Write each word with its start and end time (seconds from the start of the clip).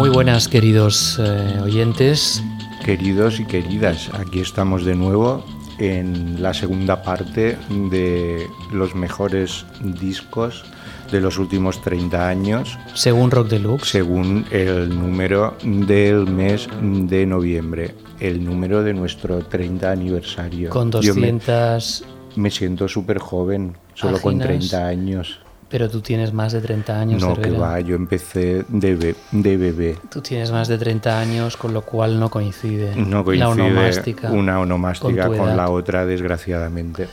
Muy 0.00 0.08
buenas 0.08 0.48
queridos 0.48 1.20
eh, 1.22 1.60
oyentes. 1.62 2.42
Queridos 2.82 3.38
y 3.38 3.44
queridas, 3.44 4.08
aquí 4.14 4.40
estamos 4.40 4.86
de 4.86 4.94
nuevo 4.94 5.44
en 5.78 6.42
la 6.42 6.54
segunda 6.54 7.02
parte 7.02 7.58
de 7.68 8.48
los 8.72 8.94
mejores 8.94 9.66
discos 10.00 10.64
de 11.12 11.20
los 11.20 11.36
últimos 11.36 11.82
30 11.82 12.26
años. 12.26 12.78
Según 12.94 13.30
Rock 13.30 13.48
Deluxe. 13.48 13.90
Según 13.90 14.46
el 14.50 14.88
número 14.88 15.58
del 15.62 16.26
mes 16.26 16.66
de 16.80 17.26
noviembre, 17.26 17.94
el 18.20 18.42
número 18.42 18.82
de 18.82 18.94
nuestro 18.94 19.40
30 19.40 19.90
aniversario. 19.90 20.70
Con 20.70 20.90
200... 20.90 22.04
me, 22.36 22.42
me, 22.44 22.50
siento 22.50 22.88
súper 22.88 23.18
joven, 23.18 23.76
solo 23.92 24.18
con 24.18 24.38
30 24.38 24.86
años. 24.86 25.40
Pero 25.70 25.88
tú 25.88 26.00
tienes 26.00 26.32
más 26.32 26.52
de 26.52 26.60
30 26.60 27.00
años. 27.00 27.22
No, 27.22 27.34
que 27.34 27.50
va, 27.50 27.78
yo 27.80 27.94
empecé 27.94 28.64
de, 28.68 28.96
be 28.96 29.14
de, 29.30 29.56
bebé. 29.56 29.98
Tú 30.10 30.20
tienes 30.20 30.50
más 30.50 30.66
de 30.66 30.76
30 30.76 31.20
años, 31.20 31.56
con 31.56 31.72
lo 31.72 31.82
cual 31.82 32.18
no 32.18 32.28
coincide. 32.28 32.96
No 32.96 33.24
coincide 33.24 33.46
la 33.46 33.50
onomástica 33.50 34.30
una 34.32 34.58
onomástica 34.58 35.28
con, 35.28 35.38
con 35.38 35.56
la 35.56 35.70
otra, 35.70 36.04
desgraciadamente. 36.04 37.08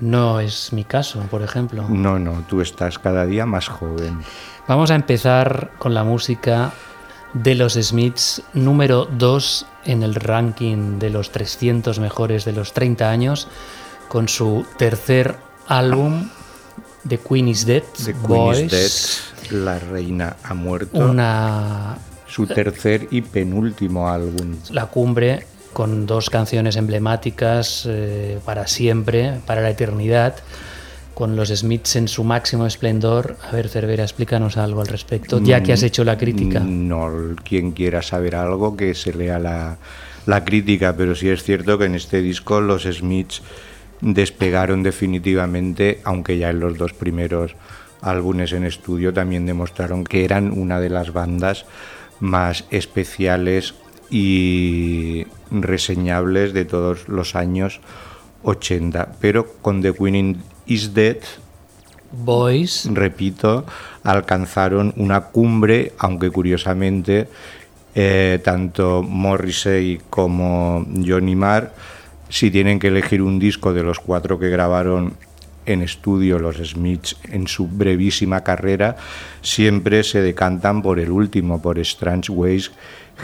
No 0.00 0.40
es 0.40 0.72
mi 0.72 0.84
caso, 0.84 1.20
por 1.30 1.42
ejemplo. 1.42 1.86
No, 1.88 2.18
no, 2.18 2.44
tú 2.48 2.60
estás 2.60 2.98
cada 2.98 3.26
día 3.26 3.46
más 3.46 3.68
joven. 3.68 4.18
Vamos 4.66 4.90
a 4.90 4.96
empezar 4.96 5.70
con 5.78 5.94
la 5.94 6.04
música 6.04 6.72
de 7.34 7.54
los 7.54 7.74
Smiths, 7.74 8.42
número 8.54 9.04
2 9.04 9.66
en 9.84 10.02
el 10.02 10.14
ranking 10.14 10.98
de 10.98 11.10
los 11.10 11.30
300 11.30 12.00
mejores 12.00 12.44
de 12.44 12.52
los 12.52 12.72
30 12.72 13.08
años, 13.08 13.46
con 14.08 14.28
su 14.28 14.66
tercer 14.78 15.36
álbum 15.68 16.28
The 17.08 17.18
Queen 17.18 17.48
is 17.48 17.66
Dead. 17.66 17.82
The 18.04 18.12
Queen 18.12 18.26
Boys, 18.26 18.58
is 18.60 18.70
Dead. 18.70 19.52
La 19.64 19.78
reina 19.78 20.36
ha 20.42 20.54
muerto. 20.54 20.98
Una. 20.98 21.98
Su 22.26 22.46
tercer 22.46 23.08
y 23.10 23.22
penúltimo 23.22 24.08
álbum. 24.08 24.56
La 24.70 24.86
cumbre 24.86 25.46
con 25.72 26.06
dos 26.06 26.30
canciones 26.30 26.76
emblemáticas 26.76 27.86
eh, 27.88 28.38
para 28.44 28.66
siempre, 28.66 29.40
para 29.46 29.60
la 29.60 29.70
eternidad, 29.70 30.36
con 31.14 31.36
los 31.36 31.48
Smiths 31.48 31.96
en 31.96 32.08
su 32.08 32.24
máximo 32.24 32.66
esplendor. 32.66 33.36
A 33.48 33.52
ver, 33.52 33.68
Cervera, 33.68 34.04
explícanos 34.04 34.56
algo 34.56 34.80
al 34.80 34.88
respecto, 34.88 35.40
ya 35.40 35.62
que 35.62 35.72
has 35.72 35.82
hecho 35.82 36.04
la 36.04 36.16
crítica. 36.16 36.60
No, 36.60 37.10
quien 37.44 37.72
quiera 37.72 38.02
saber 38.02 38.36
algo 38.36 38.76
que 38.76 38.94
se 38.94 39.12
lea 39.12 39.38
la, 39.38 39.78
la 40.26 40.44
crítica, 40.44 40.94
pero 40.96 41.14
sí 41.14 41.28
es 41.28 41.42
cierto 41.42 41.78
que 41.78 41.86
en 41.86 41.94
este 41.94 42.22
disco 42.22 42.60
los 42.60 42.84
Smiths 42.84 43.42
despegaron 44.00 44.82
definitivamente, 44.82 46.00
aunque 46.04 46.38
ya 46.38 46.50
en 46.50 46.60
los 46.60 46.78
dos 46.78 46.92
primeros 46.92 47.54
álbumes 48.02 48.52
en 48.52 48.64
estudio 48.64 49.12
también 49.12 49.46
demostraron 49.46 50.04
que 50.04 50.24
eran 50.24 50.58
una 50.58 50.80
de 50.80 50.90
las 50.90 51.12
bandas 51.12 51.66
más 52.18 52.64
especiales 52.70 53.74
y 54.10 55.26
reseñables 55.50 56.52
de 56.52 56.64
todos 56.64 57.08
los 57.08 57.34
años 57.34 57.80
80. 58.42 59.16
Pero 59.20 59.54
con 59.60 59.82
The 59.82 59.92
Queen 59.92 60.42
is 60.66 60.94
Dead, 60.94 61.18
Boys, 62.12 62.88
repito, 62.92 63.64
alcanzaron 64.02 64.92
una 64.96 65.26
cumbre, 65.26 65.92
aunque 65.98 66.30
curiosamente 66.30 67.28
eh, 67.94 68.40
tanto 68.42 69.02
Morrissey 69.02 70.00
como 70.10 70.84
Johnny 71.06 71.36
Marr 71.36 71.72
si 72.30 72.50
tienen 72.50 72.78
que 72.78 72.88
elegir 72.88 73.20
un 73.22 73.38
disco 73.38 73.74
de 73.74 73.82
los 73.82 74.00
cuatro 74.00 74.38
que 74.38 74.48
grabaron 74.48 75.14
en 75.66 75.82
estudio 75.82 76.38
los 76.38 76.56
Smiths 76.56 77.16
en 77.24 77.46
su 77.46 77.68
brevísima 77.68 78.42
carrera, 78.42 78.96
siempre 79.42 80.02
se 80.04 80.22
decantan 80.22 80.80
por 80.80 80.98
el 80.98 81.10
último, 81.10 81.60
por 81.60 81.78
Strange 81.80 82.32
Ways, 82.32 82.70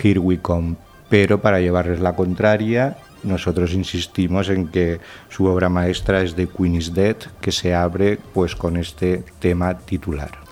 Here 0.03 0.19
We 0.19 0.39
Come. 0.39 0.77
Pero 1.09 1.41
para 1.41 1.61
llevarles 1.61 2.01
la 2.01 2.15
contraria, 2.15 2.99
nosotros 3.23 3.73
insistimos 3.73 4.49
en 4.49 4.69
que 4.69 5.01
su 5.29 5.47
obra 5.47 5.69
maestra 5.69 6.23
es 6.23 6.35
The 6.35 6.49
Queen 6.49 6.75
is 6.75 6.93
Dead, 6.93 7.17
que 7.41 7.53
se 7.53 7.75
abre 7.75 8.19
pues 8.35 8.55
con 8.57 8.77
este 8.77 9.25
tema 9.39 9.79
titular. 9.79 10.46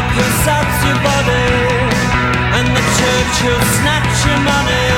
God 0.00 0.16
will 0.16 0.34
sats 0.44 0.78
your 0.86 0.96
body, 1.04 1.44
and 2.56 2.66
the 2.74 2.84
church 2.96 3.36
will 3.44 3.64
snatch 3.76 4.24
your 4.24 4.40
money. 4.40 4.89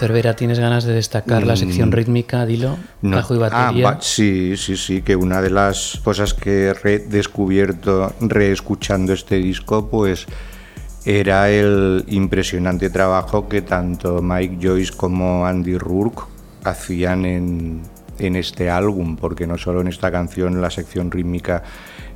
Cervera, 0.00 0.34
¿tienes 0.34 0.58
ganas 0.58 0.84
de 0.84 0.94
destacar 0.94 1.44
la 1.44 1.56
sección 1.56 1.90
mm, 1.90 1.92
rítmica? 1.92 2.46
Dilo, 2.46 2.78
bajo 3.02 3.34
y 3.34 3.36
ah, 3.36 3.40
batería. 3.50 3.98
sí, 4.00 4.56
sí, 4.56 4.74
sí, 4.74 5.02
que 5.02 5.14
una 5.14 5.42
de 5.42 5.50
las 5.50 6.00
cosas 6.02 6.32
que 6.32 6.68
he 6.68 6.72
redescubierto 6.72 8.14
reescuchando 8.18 9.12
este 9.12 9.36
disco, 9.36 9.90
pues 9.90 10.24
era 11.04 11.50
el 11.50 12.06
impresionante 12.08 12.88
trabajo 12.88 13.46
que 13.46 13.60
tanto 13.60 14.22
Mike 14.22 14.56
Joyce 14.66 14.94
como 14.96 15.44
Andy 15.44 15.76
Rourke 15.76 16.22
hacían 16.64 17.26
en, 17.26 17.82
en 18.18 18.36
este 18.36 18.70
álbum, 18.70 19.16
porque 19.16 19.46
no 19.46 19.58
solo 19.58 19.82
en 19.82 19.88
esta 19.88 20.10
canción 20.10 20.62
la 20.62 20.70
sección 20.70 21.10
rítmica 21.10 21.62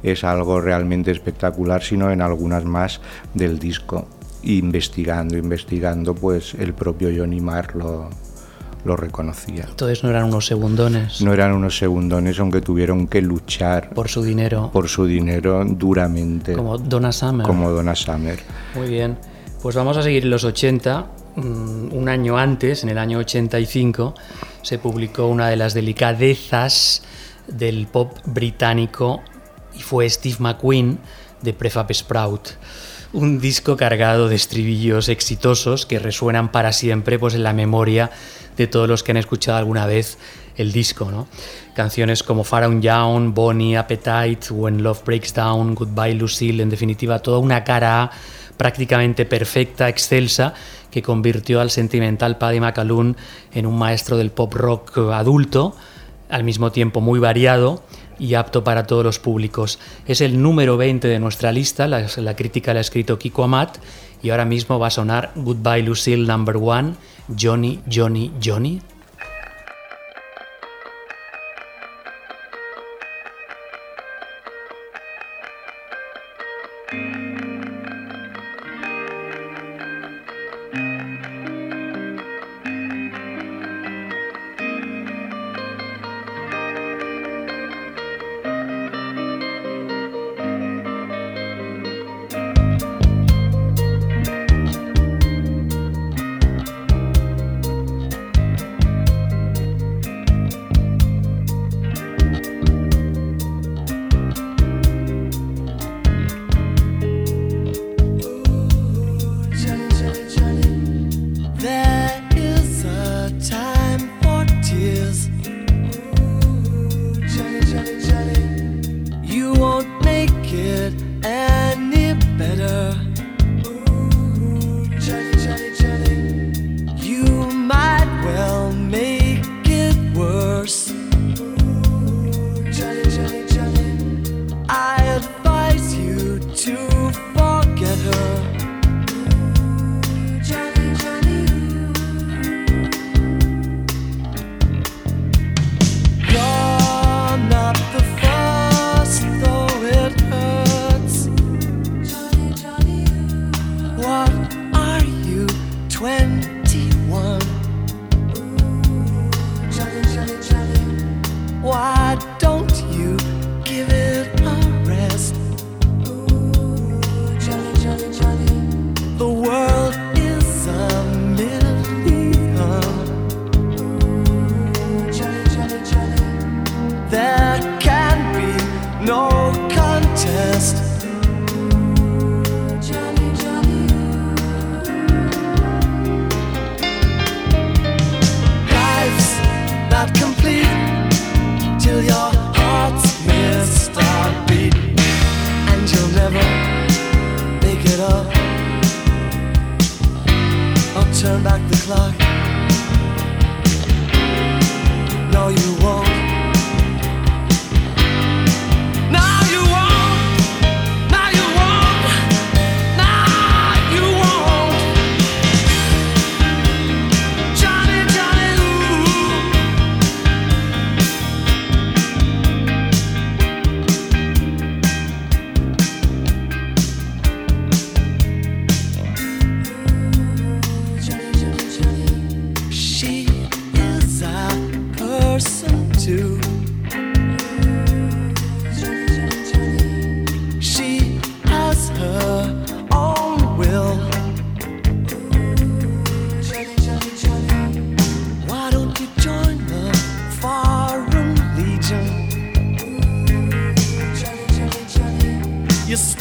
es 0.02 0.24
algo 0.24 0.58
realmente 0.58 1.10
espectacular, 1.10 1.82
sino 1.82 2.10
en 2.10 2.22
algunas 2.22 2.64
más 2.64 3.02
del 3.34 3.58
disco 3.58 4.08
investigando, 4.44 5.36
investigando, 5.36 6.14
pues 6.14 6.54
el 6.54 6.74
propio 6.74 7.10
Johnny 7.16 7.40
Marr 7.40 7.74
lo, 7.76 8.10
lo 8.84 8.96
reconocía. 8.96 9.66
Entonces 9.68 10.04
no 10.04 10.10
eran 10.10 10.24
unos 10.24 10.46
segundones. 10.46 11.20
No 11.22 11.32
eran 11.32 11.52
unos 11.52 11.76
segundones, 11.76 12.38
aunque 12.38 12.60
tuvieron 12.60 13.06
que 13.06 13.22
luchar. 13.22 13.90
Por 13.90 14.08
su 14.08 14.22
dinero. 14.22 14.70
Por 14.72 14.88
su 14.88 15.06
dinero 15.06 15.64
duramente. 15.64 16.52
Como 16.52 16.78
Donna 16.78 17.12
Summer. 17.12 17.46
Como 17.46 17.70
Donna 17.70 17.94
Summer. 17.94 18.38
Muy 18.74 18.88
bien. 18.88 19.18
Pues 19.62 19.74
vamos 19.74 19.96
a 19.96 20.02
seguir 20.02 20.24
en 20.24 20.30
los 20.30 20.44
80. 20.44 21.06
Mm, 21.36 21.92
un 21.92 22.08
año 22.08 22.36
antes, 22.36 22.84
en 22.84 22.90
el 22.90 22.98
año 22.98 23.18
85, 23.18 24.14
se 24.62 24.78
publicó 24.78 25.26
una 25.26 25.48
de 25.48 25.56
las 25.56 25.74
delicadezas 25.74 27.02
del 27.48 27.86
pop 27.86 28.18
británico 28.26 29.22
y 29.74 29.80
fue 29.80 30.08
Steve 30.08 30.36
McQueen 30.38 30.98
de 31.42 31.52
Prefab 31.52 31.92
Sprout 31.92 32.50
un 33.14 33.38
disco 33.38 33.76
cargado 33.76 34.28
de 34.28 34.34
estribillos 34.34 35.08
exitosos 35.08 35.86
que 35.86 36.00
resuenan 36.00 36.50
para 36.50 36.72
siempre 36.72 37.16
pues, 37.16 37.34
en 37.34 37.44
la 37.44 37.52
memoria 37.52 38.10
de 38.56 38.66
todos 38.66 38.88
los 38.88 39.04
que 39.04 39.12
han 39.12 39.16
escuchado 39.16 39.56
alguna 39.56 39.86
vez 39.86 40.18
el 40.56 40.72
disco. 40.72 41.10
¿no? 41.12 41.28
Canciones 41.74 42.24
como 42.24 42.42
Far 42.42 42.68
Down, 42.80 43.32
Bonnie, 43.32 43.76
Appetite, 43.76 44.52
When 44.52 44.82
Love 44.82 45.04
Breaks 45.04 45.32
Down, 45.32 45.76
Goodbye 45.76 46.14
Lucille, 46.14 46.60
en 46.60 46.70
definitiva, 46.70 47.20
toda 47.20 47.38
una 47.38 47.62
cara 47.62 48.10
prácticamente 48.56 49.24
perfecta, 49.24 49.88
excelsa, 49.88 50.52
que 50.90 51.00
convirtió 51.00 51.60
al 51.60 51.70
sentimental 51.70 52.36
Paddy 52.36 52.58
McAloon 52.58 53.16
en 53.52 53.66
un 53.66 53.78
maestro 53.78 54.16
del 54.16 54.32
pop 54.32 54.52
rock 54.54 54.98
adulto, 55.12 55.76
al 56.28 56.42
mismo 56.42 56.72
tiempo 56.72 57.00
muy 57.00 57.20
variado 57.20 57.84
y 58.18 58.34
apto 58.34 58.64
para 58.64 58.86
todos 58.86 59.04
los 59.04 59.18
públicos. 59.18 59.78
Es 60.06 60.20
el 60.20 60.40
número 60.40 60.76
20 60.76 61.08
de 61.08 61.18
nuestra 61.18 61.52
lista, 61.52 61.86
la, 61.86 62.36
crítica 62.36 62.72
la 62.72 62.78
ha 62.78 62.80
escrito 62.80 63.18
Kiko 63.18 63.44
Amat 63.44 63.78
y 64.22 64.30
ahora 64.30 64.44
mismo 64.44 64.78
va 64.78 64.88
a 64.88 64.90
sonar 64.90 65.32
Goodbye 65.34 65.82
Lucille 65.82 66.26
Number 66.26 66.56
One, 66.56 66.94
Johnny, 67.38 67.80
Johnny, 67.90 68.32
Johnny. 68.42 68.80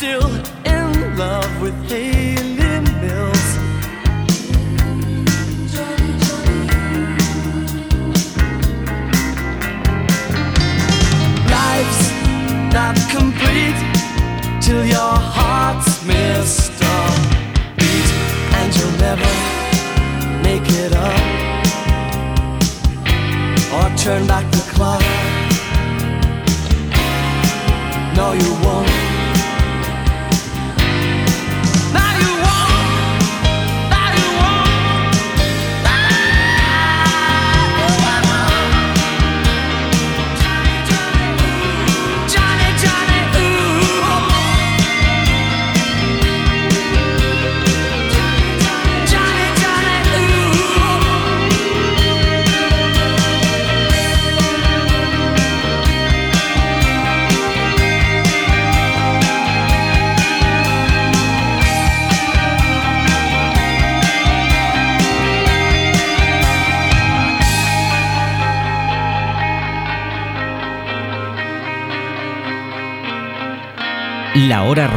Still 0.03 0.35
in 0.65 1.17
love 1.17 1.61
with 1.61 1.73
Haley 1.89 2.42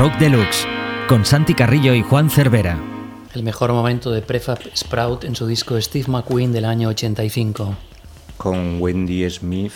Rock 0.07 0.19
Deluxe, 0.19 0.69
con 1.09 1.25
Santi 1.25 1.53
Carrillo 1.53 1.93
y 1.93 2.01
Juan 2.01 2.31
Cervera. 2.31 2.79
El 3.35 3.43
mejor 3.43 3.73
momento 3.73 4.13
de 4.13 4.23
Prefab 4.23 4.61
Sprout 4.77 5.25
en 5.25 5.35
su 5.35 5.49
disco 5.49 5.81
Steve 5.81 6.05
McQueen 6.07 6.53
del 6.53 6.65
año 6.65 6.91
85. 6.91 7.75
Con 8.37 8.81
Wendy 8.81 9.29
Smith 9.29 9.73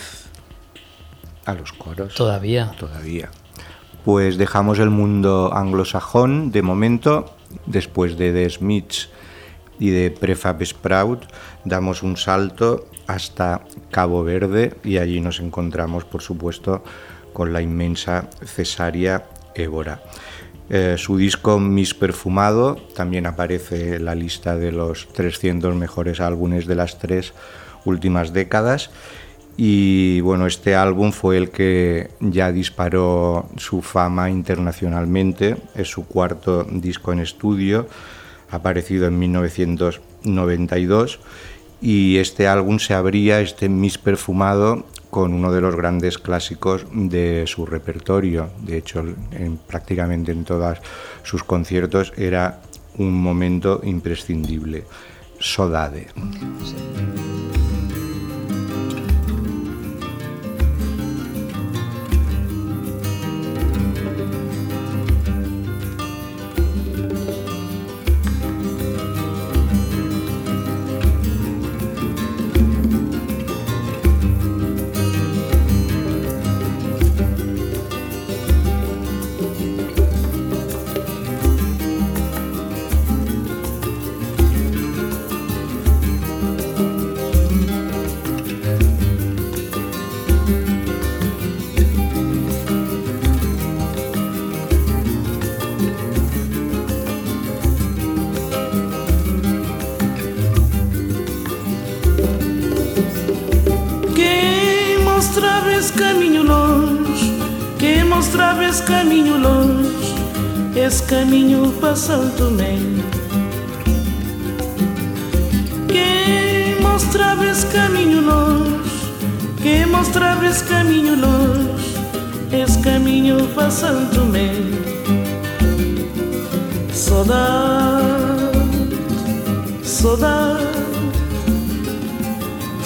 a 1.43 1.53
los 1.53 1.73
coros. 1.73 2.15
Todavía. 2.15 2.71
Todavía. 2.79 3.29
Pues 4.05 4.37
dejamos 4.37 4.79
el 4.79 4.89
mundo 4.89 5.51
anglosajón 5.53 6.53
de 6.53 6.61
momento, 6.61 7.35
después 7.65 8.17
de 8.17 8.31
The 8.31 8.49
Smiths 8.51 9.09
y 9.79 9.89
de 9.89 10.11
Prefab 10.11 10.63
Sprout, 10.65 11.25
damos 11.65 12.03
un 12.03 12.15
salto 12.15 12.87
hasta 13.05 13.65
Cabo 13.89 14.23
Verde 14.23 14.77
y 14.85 14.97
allí 14.97 15.19
nos 15.19 15.41
encontramos, 15.41 16.05
por 16.05 16.21
supuesto, 16.21 16.85
con 17.33 17.51
la 17.51 17.61
inmensa 17.61 18.29
Cesárea 18.45 19.25
Évora. 19.55 20.01
Eh, 20.69 20.95
su 20.97 21.17
disco 21.17 21.59
Miss 21.59 21.93
Perfumado 21.93 22.75
también 22.95 23.25
aparece 23.25 23.95
en 23.95 24.05
la 24.05 24.15
lista 24.15 24.55
de 24.55 24.71
los 24.71 25.09
300 25.09 25.75
mejores 25.75 26.21
álbumes 26.21 26.65
de 26.65 26.75
las 26.75 26.97
tres 26.97 27.33
últimas 27.83 28.31
décadas. 28.31 28.89
Y 29.57 30.21
bueno, 30.21 30.47
este 30.47 30.75
álbum 30.75 31.11
fue 31.11 31.37
el 31.37 31.49
que 31.49 32.11
ya 32.21 32.53
disparó 32.53 33.49
su 33.57 33.81
fama 33.81 34.29
internacionalmente. 34.29 35.57
Es 35.75 35.89
su 35.89 36.07
cuarto 36.07 36.63
disco 36.63 37.11
en 37.11 37.19
estudio, 37.19 37.89
aparecido 38.49 39.07
en 39.07 39.19
1992. 39.19 41.19
Y 41.81 42.17
este 42.17 42.47
álbum 42.47 42.79
se 42.79 42.93
abría, 42.93 43.41
este 43.41 43.67
Miss 43.67 43.97
Perfumado, 43.97 44.85
con 45.11 45.33
uno 45.33 45.51
de 45.51 45.61
los 45.61 45.75
grandes 45.75 46.17
clásicos 46.17 46.87
de 46.91 47.43
su 47.45 47.67
repertorio. 47.67 48.49
De 48.61 48.77
hecho, 48.77 49.03
en, 49.31 49.57
prácticamente 49.57 50.31
en 50.31 50.45
todos 50.45 50.79
sus 51.21 51.43
conciertos 51.43 52.13
era 52.17 52.61
un 52.97 53.13
momento 53.21 53.81
imprescindible. 53.83 54.85
Sodade. 55.37 56.07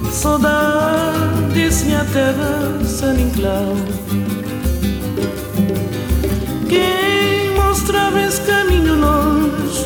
saudades, 0.10 1.84
minha 1.84 2.06
terra, 2.14 2.80
San. 2.86 3.18
Quem 6.70 7.56
mostrava 7.58 8.22
esse 8.22 8.40
caminho 8.44 8.96
longe, 8.96 9.86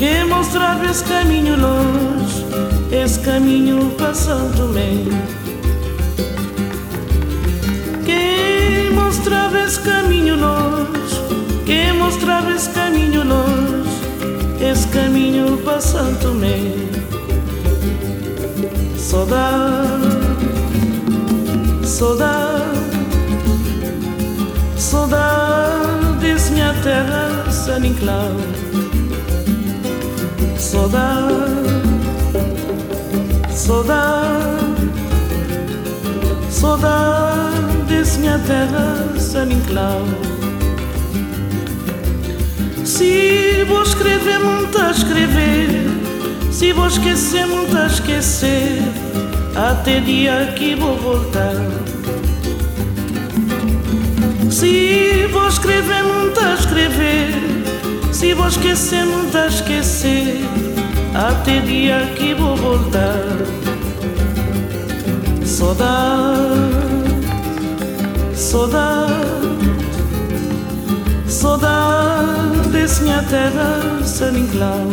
quem 0.00 0.26
mostrava 0.26 0.86
esse 0.86 1.04
caminho 1.04 1.54
longe, 1.56 2.44
esse 2.90 3.20
caminho 3.20 3.92
para 3.96 4.12
Santo 4.12 4.72
mostravas 9.22 9.78
caminho 9.78 10.36
nós, 10.36 11.22
que 11.64 11.92
esse 11.92 12.68
caminho 12.70 13.24
nós, 13.24 13.86
esse 14.60 14.88
caminho 14.88 15.58
passando 15.58 16.34
me 16.34 16.88
saudade, 18.98 20.08
saudade, 21.84 22.78
saudade 24.76 26.16
desse 26.20 26.50
minha 26.50 26.74
terra 26.82 27.48
sem 27.48 27.86
enclau, 27.86 28.36
saudade, 30.58 31.52
saudade, 33.52 34.90
saudade 36.50 37.71
minha 38.18 38.38
terra, 38.38 39.18
San 39.18 39.48
Inclau. 39.50 40.02
Se 42.84 43.64
vou 43.66 43.82
escrever, 43.82 44.38
muito 44.38 44.78
a 44.78 44.90
escrever. 44.90 45.68
Se 46.50 46.72
vou 46.72 46.86
esquecer, 46.86 47.46
muito 47.46 47.76
a 47.76 47.86
esquecer. 47.86 48.82
Até 49.54 50.00
dia 50.00 50.52
que 50.56 50.74
vou 50.74 50.96
voltar. 50.96 51.56
Se 54.50 55.26
vou 55.32 55.48
escrever, 55.48 56.04
muito 56.04 56.40
a 56.40 56.54
escrever. 56.54 57.30
Se 58.12 58.34
vou 58.34 58.48
esquecer, 58.48 59.04
muito 59.04 59.36
a 59.36 59.46
esquecer. 59.46 60.40
Até 61.14 61.60
dia 61.60 62.12
que 62.16 62.34
vou 62.34 62.56
voltar. 62.56 63.62
Saudade, 65.44 66.81
Saudade, 68.52 69.16
saudade, 71.26 73.02
minha 73.02 73.22
terra 73.22 74.04
sem 74.04 74.36
inclau. 74.40 74.88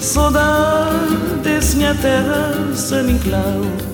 saudade, 0.00 1.76
minha 1.76 1.94
terra 1.94 2.74
sem 2.74 3.10
inclau. 3.12 3.91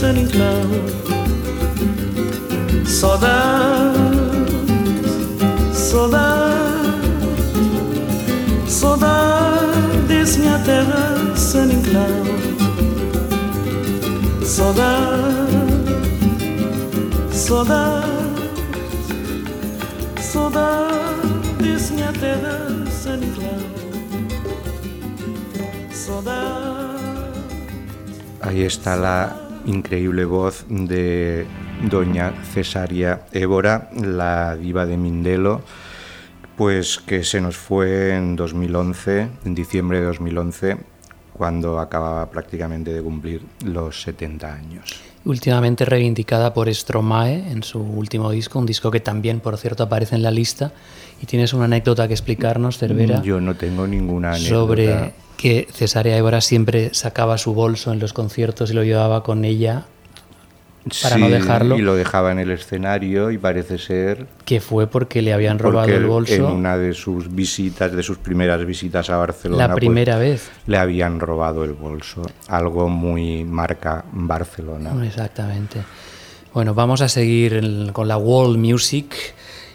Terra, 0.00 0.06
San 0.06 0.16
Inclau. 0.16 0.68
Saudade, 2.86 3.98
saudade, 5.72 7.10
saudade, 8.66 10.38
minha 10.38 10.58
terra, 10.64 11.36
San 11.36 11.70
Inclau. 11.70 12.24
Saudade, 14.44 15.58
saudade, 17.32 18.06
saudade, 20.20 21.92
minha 21.92 22.12
terra. 22.12 22.70
Saudade. 25.92 26.60
Ahí 28.42 28.62
está 28.62 28.96
la 28.96 29.39
increíble 29.70 30.24
voz 30.24 30.66
de 30.68 31.46
doña 31.88 32.32
Cesaria 32.52 33.22
Évora, 33.32 33.90
la 33.94 34.56
diva 34.56 34.84
de 34.84 34.96
Mindelo, 34.96 35.62
pues 36.56 36.98
que 36.98 37.24
se 37.24 37.40
nos 37.40 37.56
fue 37.56 38.14
en 38.14 38.36
2011, 38.36 39.28
en 39.44 39.54
diciembre 39.54 40.00
de 40.00 40.06
2011, 40.06 40.76
cuando 41.32 41.78
acababa 41.78 42.30
prácticamente 42.30 42.92
de 42.92 43.02
cumplir 43.02 43.42
los 43.64 44.02
70 44.02 44.52
años. 44.52 45.09
Últimamente 45.24 45.84
reivindicada 45.84 46.54
por 46.54 46.72
Stromae 46.74 47.50
en 47.50 47.62
su 47.62 47.78
último 47.80 48.30
disco, 48.30 48.58
un 48.58 48.66
disco 48.66 48.90
que 48.90 49.00
también, 49.00 49.40
por 49.40 49.58
cierto, 49.58 49.82
aparece 49.82 50.14
en 50.14 50.22
la 50.22 50.30
lista. 50.30 50.72
Y 51.22 51.26
tienes 51.26 51.52
una 51.52 51.66
anécdota 51.66 52.08
que 52.08 52.14
explicarnos, 52.14 52.78
Cervera, 52.78 53.22
Yo 53.22 53.40
no 53.40 53.54
tengo 53.54 53.86
ninguna 53.86 54.30
anécdota. 54.30 54.48
sobre 54.48 55.12
que 55.36 55.68
Cesárea 55.72 56.16
Évora 56.16 56.40
siempre 56.40 56.94
sacaba 56.94 57.36
su 57.38 57.52
bolso 57.52 57.92
en 57.92 57.98
los 57.98 58.12
conciertos 58.12 58.70
y 58.70 58.74
lo 58.74 58.84
llevaba 58.84 59.22
con 59.22 59.44
ella 59.44 59.86
para 61.02 61.18
no 61.18 61.28
dejarlo. 61.28 61.76
Y 61.76 61.82
lo 61.82 61.94
dejaba 61.94 62.32
en 62.32 62.38
el 62.38 62.50
escenario 62.50 63.30
y 63.30 63.38
parece 63.38 63.78
ser 63.78 64.26
que 64.44 64.60
fue 64.60 64.86
porque 64.86 65.22
le 65.22 65.32
habían 65.32 65.58
robado 65.58 65.88
el 65.88 66.06
bolso 66.06 66.34
en 66.34 66.44
una 66.44 66.76
de 66.76 66.94
sus 66.94 67.34
visitas, 67.34 67.92
de 67.92 68.02
sus 68.02 68.18
primeras 68.18 68.64
visitas 68.64 69.10
a 69.10 69.16
Barcelona, 69.16 69.68
la 69.68 69.72
pues, 69.74 69.80
primera 69.80 70.16
vez. 70.18 70.50
le 70.66 70.78
habían 70.78 71.20
robado 71.20 71.64
el 71.64 71.72
bolso. 71.72 72.22
Algo 72.48 72.88
muy 72.88 73.44
marca 73.44 74.04
Barcelona. 74.12 74.92
Exactamente. 75.04 75.80
Bueno, 76.52 76.74
vamos 76.74 77.00
a 77.00 77.08
seguir 77.08 77.92
con 77.92 78.08
la 78.08 78.16
world 78.16 78.58
music 78.58 79.14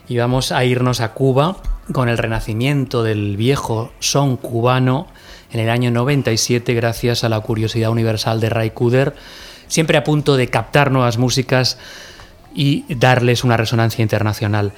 y 0.07 0.17
vamos 0.17 0.51
a 0.51 0.65
irnos 0.65 1.01
a 1.01 1.13
Cuba 1.13 1.57
con 1.91 2.09
el 2.09 2.17
renacimiento 2.17 3.03
del 3.03 3.37
viejo 3.37 3.91
son 3.99 4.37
cubano 4.37 5.07
en 5.51 5.59
el 5.59 5.69
año 5.69 5.91
97 5.91 6.73
gracias 6.73 7.23
a 7.23 7.29
la 7.29 7.39
curiosidad 7.39 7.91
universal 7.91 8.39
de 8.39 8.49
Ray 8.49 8.71
Cooder, 8.71 9.13
siempre 9.67 9.97
a 9.97 10.03
punto 10.03 10.37
de 10.37 10.47
captar 10.47 10.91
nuevas 10.91 11.17
músicas 11.17 11.77
y 12.53 12.85
darles 12.95 13.43
una 13.43 13.57
resonancia 13.57 14.01
internacional. 14.01 14.71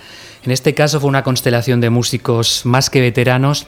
En 0.43 0.51
este 0.51 0.73
caso 0.73 0.99
fue 0.99 1.09
una 1.09 1.23
constelación 1.23 1.81
de 1.81 1.89
músicos 1.89 2.65
más 2.65 2.89
que 2.89 3.01
veteranos 3.01 3.67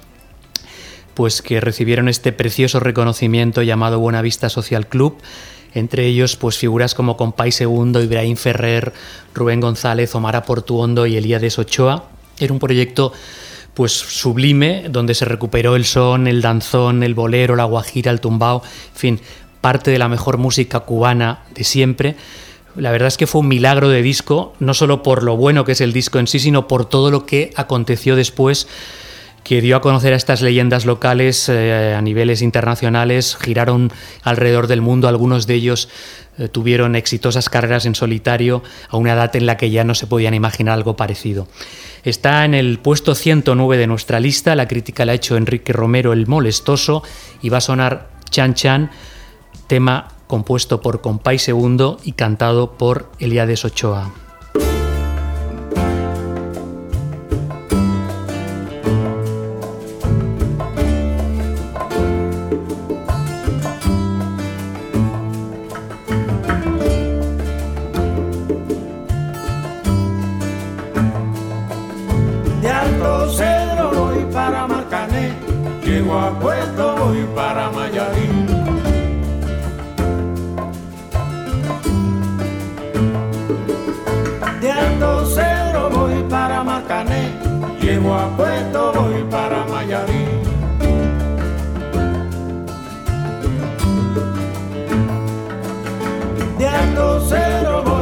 pues 1.14 1.42
que 1.42 1.60
recibieron 1.60 2.08
este 2.08 2.32
precioso 2.32 2.80
reconocimiento 2.80 3.62
llamado 3.62 4.00
Buenavista 4.00 4.48
Social 4.48 4.88
Club, 4.88 5.18
entre 5.74 6.06
ellos 6.06 6.38
pues 6.38 6.58
figuras 6.58 6.96
como 6.96 7.18
Compay 7.18 7.52
Segundo, 7.52 8.02
Ibrahim 8.02 8.38
Ferrer, 8.38 8.94
Rubén 9.34 9.60
González, 9.60 10.16
Omar 10.16 10.42
Portuondo 10.46 11.06
y 11.06 11.18
Elías 11.18 11.60
Ochoa. 11.60 12.06
Era 12.40 12.54
un 12.54 12.60
proyecto 12.60 13.12
pues 13.74 13.92
sublime 13.92 14.86
donde 14.90 15.14
se 15.14 15.26
recuperó 15.26 15.76
el 15.76 15.84
son, 15.84 16.28
el 16.28 16.42
danzón, 16.42 17.04
el 17.04 17.16
bolero, 17.16 17.58
la 17.58 17.66
guajira, 17.66 18.12
el 18.12 18.22
tumbao, 18.22 18.64
en 18.64 18.96
fin, 18.96 19.22
parte 19.62 19.92
de 19.92 20.00
la 20.00 20.08
mejor 20.08 20.38
música 20.38 20.82
cubana 20.82 21.44
de 21.54 21.64
siempre. 21.64 22.16
La 22.76 22.92
verdad 22.92 23.08
es 23.08 23.18
que 23.18 23.28
fue 23.28 23.42
un 23.42 23.48
milagro 23.48 23.90
de 23.90 24.02
disco, 24.02 24.54
no 24.60 24.74
solo 24.74 25.04
por 25.04 25.24
lo 25.24 25.36
bueno 25.38 25.66
que 25.66 25.74
es 25.74 25.82
el 25.82 25.94
disco 25.94 26.20
en 26.20 26.28
sí, 26.28 26.40
sino 26.40 26.68
por 26.68 26.86
todo 26.86 27.12
lo 27.12 27.26
que 27.26 27.52
aconteció 27.56 28.16
después 28.16 28.68
que 29.44 29.62
dio 29.62 29.78
a 29.78 29.82
conocer 29.82 30.14
a 30.14 30.16
estas 30.16 30.42
leyendas 30.42 30.86
locales 30.86 31.50
eh, 31.50 31.96
a 31.98 32.02
niveles 32.02 32.42
internacionales, 32.42 33.38
giraron 33.40 33.92
alrededor 34.22 34.68
del 34.68 34.82
mundo, 34.82 35.08
algunos 35.08 35.48
de 35.48 35.56
ellos 35.56 35.90
eh, 36.38 36.50
tuvieron 36.50 36.96
exitosas 36.96 37.50
carreras 37.50 37.86
en 37.86 37.96
solitario 37.96 38.62
a 38.90 38.98
una 38.98 39.14
edad 39.14 39.36
en 39.36 39.46
la 39.46 39.58
que 39.58 39.72
ya 39.72 39.84
no 39.84 39.96
se 39.96 40.08
podían 40.08 40.34
imaginar 40.34 40.76
algo 40.76 40.96
parecido. 40.96 41.48
Está 42.04 42.46
en 42.46 42.54
el 42.54 42.80
puesto 42.80 43.16
109 43.16 43.78
de 43.78 43.88
nuestra 43.88 44.20
lista, 44.20 44.56
la 44.56 44.68
crítica 44.68 45.06
la 45.06 45.14
ha 45.14 45.16
hecho 45.16 45.36
Enrique 45.36 45.74
Romero 45.74 46.14
el 46.14 46.28
Molestoso 46.28 47.04
y 47.42 47.50
va 47.50 47.58
a 47.58 47.62
sonar 47.62 48.10
Chan 48.30 48.54
Chan 48.54 48.92
tema 49.70 50.08
compuesto 50.26 50.82
por 50.82 51.00
Compay 51.00 51.38
Segundo 51.38 52.00
y 52.04 52.14
cantado 52.14 52.72
por 52.72 53.08
Eliades 53.20 53.64
Ochoa. 53.64 54.12
De 72.62 72.70
Alto 72.70 73.32
Cedro 73.32 73.92
voy 73.92 74.26
para 74.34 74.66
Marcané, 74.68 75.34
llego 75.86 76.18
a 76.18 76.40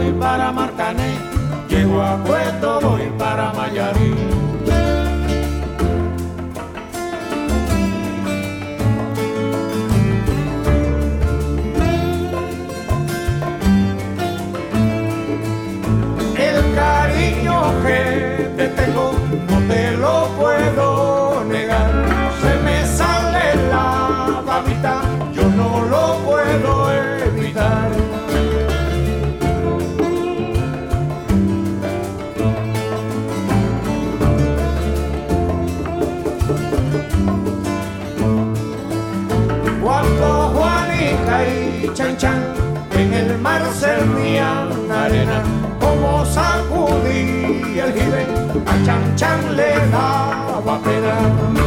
voy 0.08 0.20
para 0.20 0.52
Marcané, 0.52 1.18
llego 1.70 2.02
a 2.02 2.18
Puerto 2.24 2.80
voy 2.82 3.12
para 3.18 3.52
Mayarín. 3.54 4.37
Servían 43.74 44.92
arena, 44.92 45.44
como 45.80 46.26
sacudí 46.26 47.80
el 47.80 47.94
jibe, 47.94 48.26
a 48.66 48.86
Chan 48.86 49.16
Chan 49.16 49.56
le 49.56 49.74
daba 49.92 50.80
pena. 50.84 51.67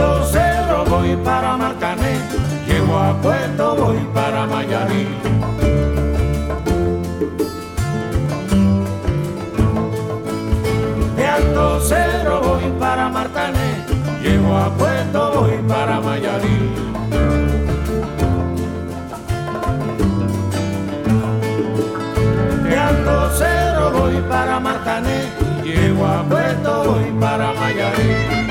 Alto 0.00 0.24
Cerro 0.26 0.84
voy 0.84 1.16
para 1.24 1.56
Marcané, 1.56 2.20
llego 2.68 2.96
a 2.96 3.20
Puerto 3.20 3.74
voy 3.74 3.96
para 4.14 4.46
Mayarín. 4.46 5.08
De 11.16 11.26
Alto 11.26 11.80
Cedro 11.80 12.40
voy 12.42 12.72
para 12.78 13.08
Marcané, 13.08 13.84
llego 14.22 14.56
a 14.56 14.70
Puerto 14.70 15.32
voy 15.34 15.56
para 15.66 16.00
Mayarín. 16.00 16.74
De 22.62 22.78
Alto 22.78 23.30
Cedro 23.36 23.90
voy 23.98 24.22
para 24.28 24.60
Marcané, 24.60 25.24
llego 25.64 26.06
a 26.06 26.22
Puerto 26.22 26.84
voy 26.84 27.10
para 27.18 27.52
Mayarín. 27.54 28.47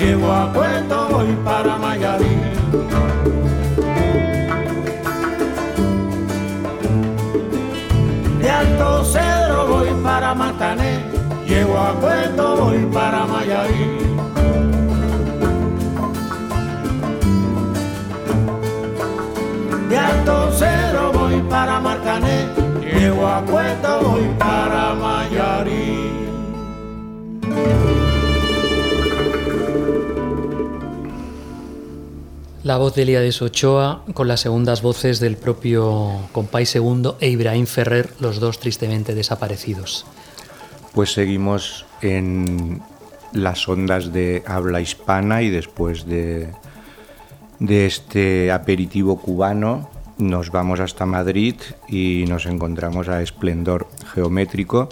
Llego 0.00 0.32
a 0.32 0.50
Puerto 0.52 1.08
voy 1.10 1.36
para 1.44 1.76
Mayarín. 1.76 2.40
De 8.40 8.50
Alto 8.50 9.04
Cedro 9.04 9.66
voy 9.68 9.90
para 10.02 10.34
Marcané, 10.34 11.00
llego 11.46 11.76
a 11.76 11.92
Puerto 12.00 12.56
voy 12.56 12.86
para 12.92 13.26
Mayarín. 13.26 14.16
De 19.88 19.98
Alto 19.98 20.52
Cedro 20.52 21.12
voy 21.12 21.42
para 21.50 21.78
Marcané, 21.80 22.48
llego 22.80 23.26
a 23.26 23.42
Puerto 23.42 24.00
voy 24.02 24.28
para 24.38 24.94
Mayarín. 24.94 25.99
La 32.70 32.78
voz 32.78 32.94
de 32.94 33.02
Eliades 33.02 33.42
Ochoa 33.42 34.04
con 34.14 34.28
las 34.28 34.42
segundas 34.42 34.80
voces 34.80 35.18
del 35.18 35.36
propio 35.36 36.28
Compay 36.30 36.64
Segundo 36.66 37.18
e 37.18 37.28
Ibrahim 37.28 37.66
Ferrer, 37.66 38.10
los 38.20 38.38
dos 38.38 38.60
tristemente 38.60 39.12
desaparecidos. 39.12 40.06
Pues 40.94 41.12
seguimos 41.12 41.84
en 42.00 42.80
las 43.32 43.68
ondas 43.68 44.12
de 44.12 44.44
habla 44.46 44.80
hispana 44.80 45.42
y 45.42 45.50
después 45.50 46.06
de, 46.06 46.52
de 47.58 47.86
este 47.86 48.52
aperitivo 48.52 49.20
cubano 49.20 49.90
nos 50.18 50.52
vamos 50.52 50.78
hasta 50.78 51.06
Madrid 51.06 51.56
y 51.88 52.24
nos 52.28 52.46
encontramos 52.46 53.08
a 53.08 53.20
Esplendor 53.20 53.88
Geométrico, 54.14 54.88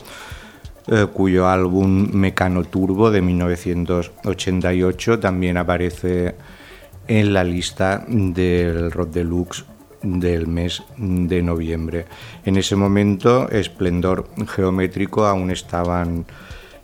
eh, 0.88 1.06
cuyo 1.14 1.46
álbum 1.46 2.10
Mecano 2.12 2.64
Turbo 2.64 3.12
de 3.12 3.22
1988 3.22 5.20
también 5.20 5.56
aparece 5.56 6.34
en 7.08 7.32
la 7.32 7.42
lista 7.42 8.04
del 8.06 8.92
Rock 8.92 9.10
Deluxe 9.10 9.64
del 10.02 10.46
mes 10.46 10.82
de 10.96 11.42
noviembre. 11.42 12.06
En 12.44 12.56
ese 12.56 12.76
momento, 12.76 13.48
Esplendor 13.50 14.28
Geométrico 14.46 15.24
aún 15.26 15.50
estaban 15.50 16.26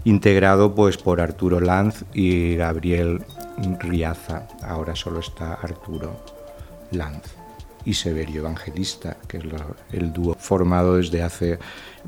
integrado 0.04 0.74
pues 0.74 0.96
por 0.96 1.20
Arturo 1.20 1.60
Lanz 1.60 2.04
y 2.12 2.56
Gabriel 2.56 3.22
Riaza. 3.78 4.48
Ahora 4.62 4.96
solo 4.96 5.20
está 5.20 5.54
Arturo 5.54 6.24
Lanz 6.90 7.44
y 7.84 7.94
Severio 7.94 8.40
Evangelista, 8.40 9.16
que 9.28 9.38
es 9.38 9.44
el 9.92 10.12
dúo 10.12 10.34
formado 10.38 10.96
desde 10.96 11.22
hace 11.22 11.58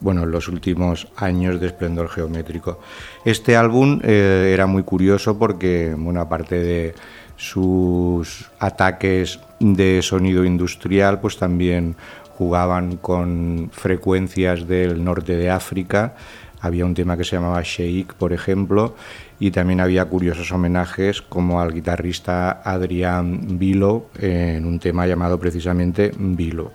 bueno, 0.00 0.26
los 0.26 0.48
últimos 0.48 1.08
años 1.16 1.60
de 1.60 1.66
esplendor 1.66 2.08
geométrico. 2.08 2.80
Este 3.24 3.56
álbum 3.56 4.00
eh, 4.02 4.50
era 4.52 4.66
muy 4.66 4.82
curioso 4.82 5.38
porque, 5.38 5.94
bueno, 5.96 6.20
aparte 6.20 6.58
de 6.58 6.94
sus 7.36 8.50
ataques 8.58 9.40
de 9.60 10.00
sonido 10.02 10.44
industrial, 10.44 11.20
pues 11.20 11.38
también 11.38 11.96
jugaban 12.36 12.96
con 12.96 13.70
frecuencias 13.72 14.66
del 14.66 15.02
norte 15.04 15.36
de 15.36 15.50
África. 15.50 16.14
Había 16.60 16.84
un 16.84 16.94
tema 16.94 17.16
que 17.16 17.24
se 17.24 17.36
llamaba 17.36 17.62
Sheik, 17.62 18.14
por 18.14 18.32
ejemplo, 18.32 18.94
y 19.38 19.50
también 19.50 19.80
había 19.80 20.04
curiosos 20.06 20.50
homenajes 20.52 21.22
como 21.22 21.60
al 21.60 21.72
guitarrista 21.72 22.62
Adrián 22.64 23.58
Vilo 23.58 24.06
en 24.18 24.64
un 24.66 24.78
tema 24.78 25.06
llamado 25.06 25.38
precisamente 25.38 26.12
Vilo. 26.18 26.72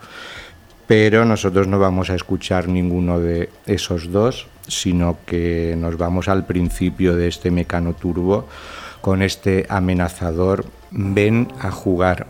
Pero 0.87 1.25
nosotros 1.25 1.67
no 1.67 1.79
vamos 1.79 2.09
a 2.09 2.15
escuchar 2.15 2.67
ninguno 2.67 3.19
de 3.19 3.49
esos 3.65 4.11
dos, 4.11 4.47
sino 4.67 5.17
que 5.25 5.75
nos 5.77 5.97
vamos 5.97 6.27
al 6.27 6.45
principio 6.45 7.15
de 7.15 7.27
este 7.27 7.49
mecano 7.49 7.93
turbo 7.93 8.47
con 9.01 9.21
este 9.21 9.65
amenazador 9.69 10.65
ven 10.91 11.47
a 11.59 11.71
jugar 11.71 12.27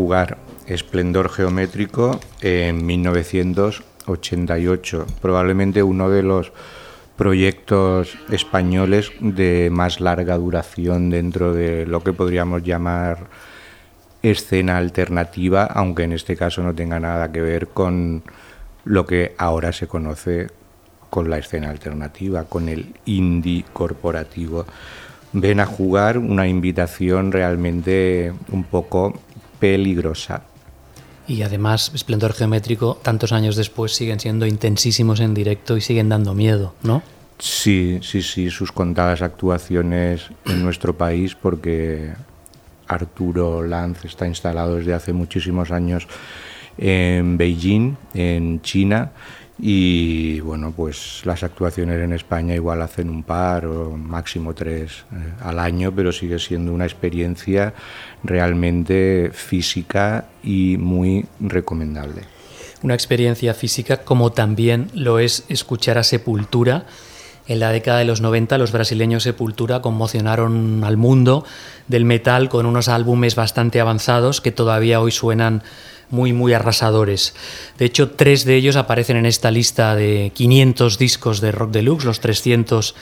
a 0.00 0.02
jugar 0.02 0.38
Esplendor 0.66 1.28
Geométrico 1.28 2.18
en 2.40 2.86
1988, 2.86 5.06
probablemente 5.20 5.82
uno 5.82 6.08
de 6.08 6.22
los 6.22 6.52
proyectos 7.16 8.16
españoles 8.30 9.12
de 9.20 9.68
más 9.70 10.00
larga 10.00 10.38
duración 10.38 11.10
dentro 11.10 11.52
de 11.52 11.84
lo 11.84 12.02
que 12.02 12.14
podríamos 12.14 12.62
llamar 12.62 13.26
escena 14.22 14.78
alternativa, 14.78 15.64
aunque 15.64 16.04
en 16.04 16.12
este 16.12 16.34
caso 16.34 16.62
no 16.62 16.74
tenga 16.74 16.98
nada 16.98 17.30
que 17.30 17.42
ver 17.42 17.68
con 17.68 18.22
lo 18.84 19.04
que 19.04 19.34
ahora 19.36 19.72
se 19.72 19.86
conoce 19.86 20.46
con 21.10 21.28
la 21.28 21.36
escena 21.36 21.68
alternativa, 21.68 22.44
con 22.44 22.70
el 22.70 22.94
indie 23.04 23.66
corporativo. 23.70 24.64
Ven 25.34 25.60
a 25.60 25.66
jugar 25.66 26.16
una 26.16 26.48
invitación 26.48 27.32
realmente 27.32 28.32
un 28.50 28.64
poco 28.64 29.20
peligrosa. 29.60 30.42
Y 31.28 31.42
además, 31.42 31.92
Esplendor 31.94 32.32
Geométrico, 32.32 32.98
tantos 33.02 33.30
años 33.30 33.54
después, 33.54 33.94
siguen 33.94 34.18
siendo 34.18 34.46
intensísimos 34.46 35.20
en 35.20 35.32
directo 35.32 35.76
y 35.76 35.80
siguen 35.80 36.08
dando 36.08 36.34
miedo, 36.34 36.74
¿no? 36.82 37.04
Sí, 37.38 38.00
sí, 38.02 38.20
sí, 38.22 38.50
sus 38.50 38.72
contadas 38.72 39.22
actuaciones 39.22 40.28
en 40.46 40.62
nuestro 40.62 40.96
país, 40.98 41.36
porque 41.36 42.10
Arturo 42.88 43.62
Lanz 43.62 44.04
está 44.04 44.26
instalado 44.26 44.76
desde 44.76 44.92
hace 44.92 45.12
muchísimos 45.12 45.70
años 45.70 46.08
en 46.76 47.36
Beijing, 47.36 47.94
en 48.14 48.60
China, 48.62 49.12
y 49.62 50.40
bueno, 50.40 50.72
pues 50.74 51.20
las 51.24 51.42
actuaciones 51.42 52.00
en 52.00 52.14
España 52.14 52.54
igual 52.54 52.80
hacen 52.80 53.10
un 53.10 53.22
par 53.22 53.66
o 53.66 53.96
máximo 53.96 54.54
tres 54.54 55.04
eh, 55.12 55.16
al 55.42 55.58
año, 55.58 55.92
pero 55.94 56.12
sigue 56.12 56.38
siendo 56.38 56.72
una 56.72 56.86
experiencia 56.86 57.74
realmente 58.24 59.30
física 59.34 60.24
y 60.42 60.78
muy 60.78 61.26
recomendable. 61.40 62.22
Una 62.82 62.94
experiencia 62.94 63.52
física 63.52 63.98
como 63.98 64.32
también 64.32 64.90
lo 64.94 65.18
es 65.18 65.44
escuchar 65.48 65.98
a 65.98 66.04
Sepultura. 66.04 66.86
En 67.46 67.60
la 67.60 67.70
década 67.70 67.98
de 67.98 68.06
los 68.06 68.22
90 68.22 68.56
los 68.56 68.72
brasileños 68.72 69.24
Sepultura 69.24 69.82
conmocionaron 69.82 70.84
al 70.84 70.96
mundo 70.96 71.44
del 71.88 72.06
metal 72.06 72.48
con 72.48 72.64
unos 72.64 72.88
álbumes 72.88 73.34
bastante 73.34 73.80
avanzados 73.80 74.40
que 74.40 74.52
todavía 74.52 75.00
hoy 75.00 75.10
suenan 75.10 75.62
muy, 76.10 76.32
muy 76.32 76.52
arrasadores. 76.52 77.34
De 77.78 77.84
hecho, 77.84 78.10
tres 78.10 78.44
de 78.44 78.56
ellos 78.56 78.76
aparecen 78.76 79.16
en 79.16 79.26
esta 79.26 79.50
lista 79.50 79.94
de 79.94 80.32
500 80.34 80.98
discos 80.98 81.40
de 81.40 81.52
Rock 81.52 81.70
Deluxe, 81.70 82.04
los 82.04 82.20
300 82.20 82.94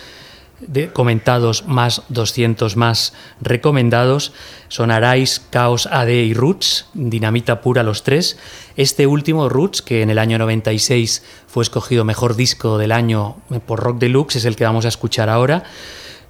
de 0.60 0.92
comentados 0.92 1.66
más 1.66 2.02
200 2.08 2.76
más 2.76 3.12
recomendados 3.40 4.32
son 4.68 4.90
Arais, 4.90 5.42
Chaos 5.52 5.86
AD 5.86 6.08
y 6.08 6.34
Roots, 6.34 6.86
dinamita 6.94 7.60
pura 7.60 7.82
los 7.82 8.02
tres. 8.02 8.38
Este 8.76 9.06
último, 9.06 9.48
Roots, 9.48 9.82
que 9.82 10.02
en 10.02 10.10
el 10.10 10.18
año 10.18 10.38
96 10.38 11.22
fue 11.46 11.62
escogido 11.62 12.04
mejor 12.04 12.36
disco 12.36 12.76
del 12.76 12.92
año 12.92 13.36
por 13.66 13.80
Rock 13.80 13.98
Deluxe, 13.98 14.36
es 14.36 14.44
el 14.44 14.56
que 14.56 14.64
vamos 14.64 14.84
a 14.84 14.88
escuchar 14.88 15.28
ahora. 15.28 15.64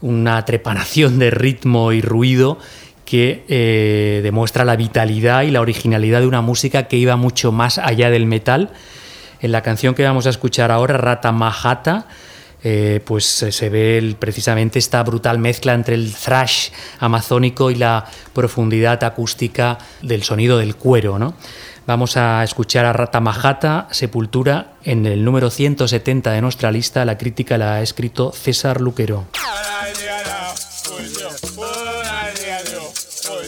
Una 0.00 0.44
trepanación 0.44 1.18
de 1.18 1.30
ritmo 1.30 1.92
y 1.92 2.00
ruido 2.00 2.58
que 3.08 3.42
eh, 3.48 4.20
demuestra 4.22 4.66
la 4.66 4.76
vitalidad 4.76 5.40
y 5.40 5.50
la 5.50 5.62
originalidad 5.62 6.20
de 6.20 6.26
una 6.26 6.42
música 6.42 6.88
que 6.88 6.98
iba 6.98 7.16
mucho 7.16 7.52
más 7.52 7.78
allá 7.78 8.10
del 8.10 8.26
metal. 8.26 8.68
En 9.40 9.50
la 9.50 9.62
canción 9.62 9.94
que 9.94 10.04
vamos 10.04 10.26
a 10.26 10.30
escuchar 10.30 10.70
ahora, 10.70 10.98
Rata 10.98 11.32
Mahata, 11.32 12.06
eh, 12.62 13.00
pues 13.06 13.24
se 13.24 13.70
ve 13.70 14.14
precisamente 14.18 14.78
esta 14.78 15.02
brutal 15.04 15.38
mezcla 15.38 15.72
entre 15.72 15.94
el 15.94 16.12
thrash 16.14 16.68
amazónico 16.98 17.70
y 17.70 17.76
la 17.76 18.04
profundidad 18.34 19.02
acústica 19.02 19.78
del 20.02 20.22
sonido 20.22 20.58
del 20.58 20.76
cuero. 20.76 21.18
¿no? 21.18 21.32
Vamos 21.86 22.18
a 22.18 22.44
escuchar 22.44 22.84
a 22.84 22.92
Rata 22.92 23.20
Mahata, 23.20 23.88
Sepultura, 23.90 24.74
en 24.84 25.06
el 25.06 25.24
número 25.24 25.48
170 25.48 26.30
de 26.30 26.42
nuestra 26.42 26.70
lista. 26.70 27.06
La 27.06 27.16
crítica 27.16 27.56
la 27.56 27.76
ha 27.76 27.80
escrito 27.80 28.32
César 28.32 28.82
Luquero. 28.82 29.24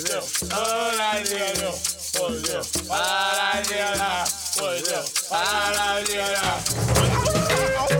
was 0.01 0.43
you. 0.43 0.49
All 0.53 1.01
I 1.01 1.23
did 1.23 1.63
was 1.63 2.49
you. 2.49 2.91
All 2.91 2.97
I 2.97 3.63
did 3.67 4.01
was 4.61 4.91
you. 4.91 4.97
All 5.31 5.39
I 5.39 6.05
did 6.05 6.21
was 6.97 7.91
you. 7.91 8.00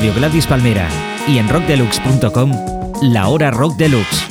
Radio 0.00 0.14
Gladys 0.14 0.46
Palmera 0.46 0.88
y 1.28 1.36
en 1.36 1.46
rockdeluxe.com, 1.46 2.52
la 3.02 3.28
hora 3.28 3.50
rock 3.50 3.76
deluxe. 3.76 4.28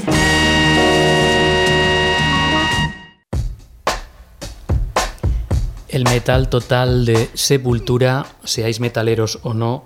El 5.88 6.06
metal 6.06 6.50
total 6.50 7.06
de 7.06 7.30
Sepultura, 7.36 8.26
seáis 8.44 8.80
metaleros 8.80 9.38
o 9.44 9.54
no, 9.54 9.86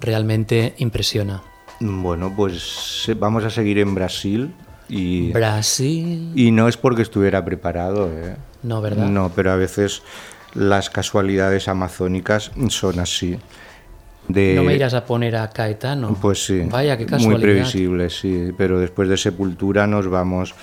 realmente 0.00 0.74
impresiona. 0.78 1.42
Bueno, 1.78 2.32
pues 2.34 3.10
vamos 3.18 3.44
a 3.44 3.50
seguir 3.50 3.80
en 3.80 3.94
Brasil 3.94 4.54
y, 4.88 5.30
Brasil. 5.32 6.32
y 6.34 6.52
no 6.52 6.68
es 6.68 6.78
porque 6.78 7.02
estuviera 7.02 7.44
preparado, 7.44 8.10
¿eh? 8.10 8.34
No, 8.62 8.80
¿verdad? 8.80 9.04
No, 9.04 9.30
pero 9.36 9.52
a 9.52 9.56
veces 9.56 10.02
las 10.54 10.88
casualidades 10.88 11.68
amazónicas 11.68 12.50
son 12.70 12.98
así. 12.98 13.38
De, 14.28 14.54
No 14.54 14.62
me 14.62 14.74
irás 14.74 14.94
a 14.94 15.04
poner 15.04 15.36
a 15.36 15.48
Caetano. 15.48 16.14
Pues 16.20 16.44
sí, 16.44 16.60
Vaya, 16.70 16.96
qué 16.96 17.04
muy 17.04 17.10
casualidad. 17.10 17.40
previsible, 17.40 18.10
sí. 18.10 18.52
Pero 18.56 18.78
después 18.78 19.08
de 19.08 19.16
Sepultura 19.16 19.86
nos 19.86 20.08
vamos 20.08 20.54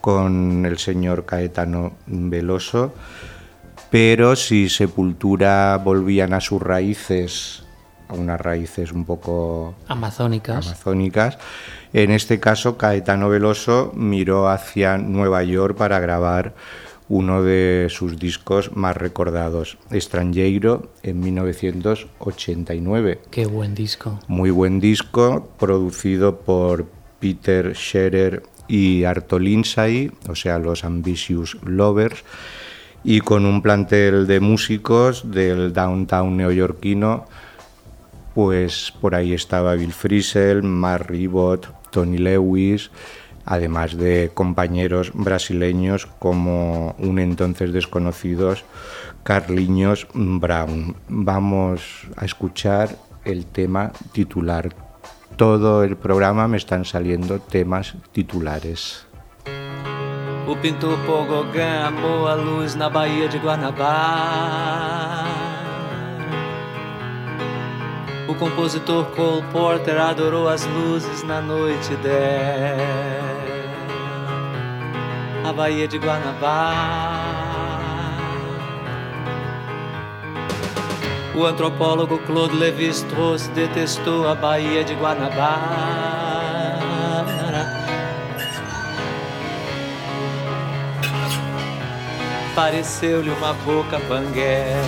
con 0.00 0.64
el 0.64 0.78
señor 0.78 1.24
Caetano 1.26 1.94
Veloso. 2.06 2.94
Pero 3.90 4.36
si 4.36 4.68
Sepultura 4.68 5.80
volvían 5.82 6.32
a 6.34 6.40
sus 6.40 6.60
raíces, 6.62 7.64
a 8.08 8.14
unas 8.14 8.40
raíces 8.40 8.92
un 8.92 9.04
poco 9.04 9.74
Amazónicas. 9.88 10.66
amazónicas, 10.66 11.38
en 11.92 12.10
este 12.10 12.38
caso 12.38 12.76
Caetano 12.76 13.28
Veloso 13.30 13.92
miró 13.94 14.48
hacia 14.48 14.98
Nueva 14.98 15.42
York 15.42 15.76
para 15.76 15.98
grabar 16.00 16.54
uno 17.08 17.42
de 17.42 17.88
sus 17.90 18.18
discos 18.18 18.76
más 18.76 18.96
recordados, 18.96 19.78
Estrangeiro, 19.90 20.92
en 21.02 21.20
1989. 21.20 23.20
Qué 23.30 23.46
buen 23.46 23.74
disco. 23.74 24.20
Muy 24.28 24.50
buen 24.50 24.80
disco, 24.80 25.48
producido 25.58 26.40
por 26.40 26.86
Peter 27.20 27.74
Scherer 27.74 28.42
y 28.68 29.04
Arto 29.04 29.38
Lindsay, 29.38 30.10
o 30.28 30.34
sea, 30.34 30.58
los 30.58 30.84
Ambitious 30.84 31.56
Lovers, 31.62 32.24
y 33.02 33.20
con 33.20 33.46
un 33.46 33.62
plantel 33.62 34.26
de 34.26 34.40
músicos 34.40 35.30
del 35.30 35.72
downtown 35.72 36.36
neoyorquino, 36.36 37.24
pues 38.34 38.92
por 39.00 39.14
ahí 39.14 39.32
estaba 39.32 39.74
Bill 39.74 39.92
Frisell, 39.92 40.62
Mark 40.62 41.06
Ribot, 41.08 41.66
Tony 41.90 42.18
Lewis, 42.18 42.90
además 43.48 43.96
de 43.96 44.30
compañeros 44.34 45.10
brasileños 45.14 46.06
como 46.18 46.94
un 46.98 47.18
entonces 47.18 47.72
desconocidos 47.72 48.64
Carliños 49.22 50.06
Brown. 50.12 50.94
Vamos 51.08 52.06
a 52.16 52.26
escuchar 52.26 52.90
el 53.24 53.46
tema 53.46 53.92
titular. 54.12 54.68
Todo 55.36 55.82
el 55.82 55.96
programa 55.96 56.46
me 56.46 56.58
están 56.58 56.84
saliendo 56.84 57.38
temas 57.40 57.94
titulares. 58.12 59.06
O 60.46 60.56
pintor 60.56 60.98
amou 61.86 62.26
a 62.26 62.34
luz 62.34 62.74
na 62.74 62.88
Baía 62.88 63.28
de 63.28 63.38
Guanabara. 63.38 65.26
O 68.28 68.34
compositor 68.34 69.06
Cole 69.16 69.42
Porter 69.52 69.98
adorou 69.98 70.48
as 70.48 70.64
luzes 70.66 71.22
na 71.22 71.40
noite 71.40 71.96
dela. 71.96 73.37
Baía 75.58 75.88
de 75.88 75.98
Guanabara. 75.98 76.76
O 81.34 81.44
antropólogo 81.44 82.18
Claude 82.18 82.54
Lévi-Strauss 82.54 83.48
detestou 83.48 84.28
a 84.28 84.36
Baía 84.36 84.84
de 84.84 84.94
Guanabara. 84.94 85.98
pareceu-lhe 92.54 93.30
uma 93.30 93.52
boca 93.52 93.98
banguela. 94.08 94.82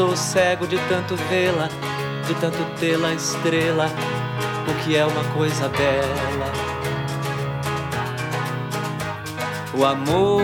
Sou 0.00 0.16
cego 0.16 0.66
de 0.66 0.78
tanto 0.88 1.14
vê-la, 1.28 1.68
de 2.26 2.34
tanto 2.36 2.56
tê-la 2.80 3.12
estrela, 3.12 3.86
o 4.66 4.74
que 4.82 4.96
é 4.96 5.04
uma 5.04 5.22
coisa 5.34 5.68
bela. 5.68 6.50
O 9.74 9.84
amor 9.84 10.40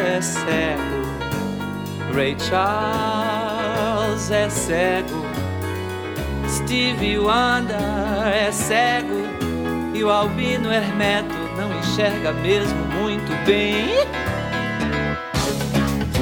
é 0.00 0.18
cego, 0.22 0.80
Ray 2.14 2.34
Charles 2.40 4.30
é 4.30 4.48
cego, 4.48 5.26
Stevie 6.48 7.18
Wonder 7.18 7.76
é 8.32 8.50
cego 8.50 9.26
e 9.92 10.02
o 10.02 10.08
albino 10.08 10.72
Hermeto 10.72 11.36
não 11.54 11.70
enxerga 11.78 12.32
mesmo 12.32 12.82
muito 12.98 13.30
bem. 13.44 13.90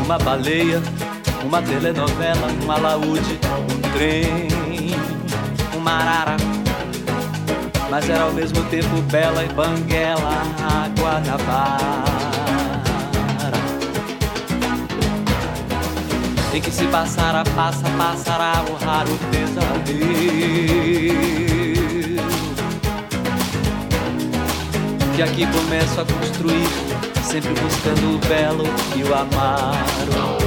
Uma 0.05 0.18
baleia, 0.18 0.83
uma 1.45 1.62
telenovela, 1.62 2.49
um 2.64 2.70
alaúde, 2.70 3.39
um 3.70 3.80
trem, 3.93 4.49
uma 5.76 5.93
arara. 5.93 6.36
Mas 7.91 8.09
era 8.09 8.24
ao 8.24 8.32
mesmo 8.32 8.62
tempo 8.64 9.01
bela 9.11 9.45
e 9.45 9.49
banguela, 9.49 10.43
a 10.62 10.89
Guanabara. 11.01 12.09
Em 16.53 16.61
que 16.61 16.70
se 16.70 16.84
passara, 16.86 17.45
passa, 17.55 17.89
passará 17.91 18.64
o 18.68 18.84
raro 18.84 19.16
pesadelo 19.30 19.78
Que 25.14 25.22
aqui 25.22 25.47
começo 25.47 26.01
a 26.01 26.05
construir 26.05 26.68
Sempre 27.22 27.53
buscando 27.61 28.16
o 28.16 28.18
belo 28.26 28.64
e 28.97 29.05
o 29.05 29.14
amaro 29.14 30.38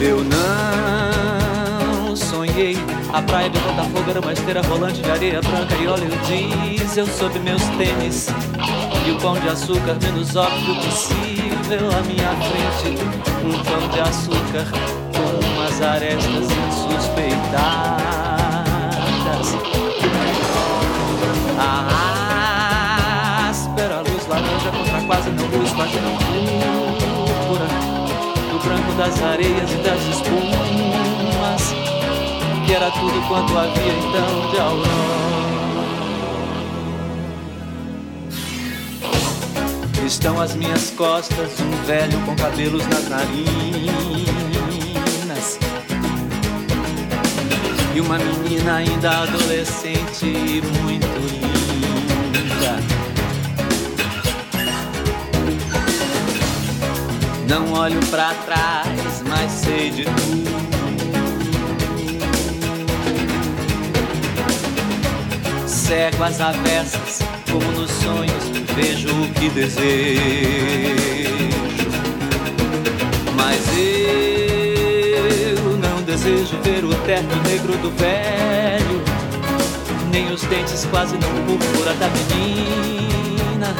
Eu 0.00 0.22
não 0.24 2.14
sonhei. 2.14 2.76
A 3.12 3.22
praia 3.22 3.48
de 3.48 3.58
Botafogo 3.60 4.10
era 4.10 4.20
uma 4.20 4.32
esteira 4.32 4.60
rolante 4.62 5.00
de 5.00 5.10
areia 5.10 5.40
branca 5.40 5.74
e 5.74 5.86
óleo 5.86 6.10
diesel 6.26 7.06
sob 7.06 7.38
meus 7.38 7.62
tênis. 7.78 8.26
E 9.06 9.10
o 9.10 9.16
pão 9.18 9.38
de 9.40 9.48
açúcar 9.48 9.96
menos 10.02 10.36
óbvio 10.36 10.74
possível 10.76 11.90
à 11.96 12.02
minha 12.02 12.28
frente. 12.36 12.94
Um 13.44 13.52
pão 13.64 13.88
de 13.88 14.00
açúcar 14.00 14.66
com 15.14 15.46
umas 15.46 15.80
arestas 15.80 16.46
insuspeitadas. 16.68 17.96
A 21.58 23.48
áspera 23.48 24.00
luz 24.00 24.26
laranja 24.28 24.70
contra 24.70 25.00
quase 25.06 25.30
não 25.30 25.46
luz 25.46 25.72
Página 25.72 26.10
púrpura 26.10 26.96
Do 26.98 27.15
branco 28.66 28.92
das 28.94 29.22
areias 29.22 29.70
e 29.70 29.76
das 29.76 30.00
espumas 30.02 31.72
Que 32.66 32.74
era 32.74 32.90
tudo 32.90 33.28
quanto 33.28 33.56
havia 33.56 33.92
então 33.92 34.50
de 34.50 34.58
aurora. 34.58 35.06
Estão 40.04 40.40
às 40.40 40.54
minhas 40.54 40.90
costas 40.90 41.60
um 41.60 41.70
velho 41.84 42.18
com 42.20 42.34
cabelos 42.36 42.84
nas 42.86 43.08
narinas. 43.08 43.46
E 47.94 48.00
uma 48.00 48.18
menina 48.18 48.76
ainda 48.76 49.22
adolescente 49.22 50.26
e 50.26 50.60
muito 50.82 51.06
linda 51.06 52.95
Não 57.48 57.72
olho 57.74 58.00
pra 58.06 58.34
trás, 58.44 59.22
mas 59.28 59.52
sei 59.52 59.90
de 59.90 60.04
tudo 60.04 60.66
Cego 65.66 66.24
às 66.24 66.40
avessas, 66.40 67.20
como 67.48 67.70
nos 67.70 67.90
sonhos 67.92 68.56
vejo 68.74 69.08
o 69.08 69.28
que 69.34 69.48
desejo. 69.50 69.86
Mas 73.36 73.64
eu 75.54 75.76
não 75.78 76.02
desejo 76.02 76.58
ver 76.64 76.84
o 76.84 76.92
terno 77.06 77.34
negro 77.48 77.76
do 77.78 77.90
velho, 77.92 79.00
nem 80.10 80.32
os 80.32 80.42
dentes 80.42 80.84
quase 80.90 81.16
não 81.16 81.30
púrpura 81.46 81.94
da 81.94 82.08
menina. 82.08 83.74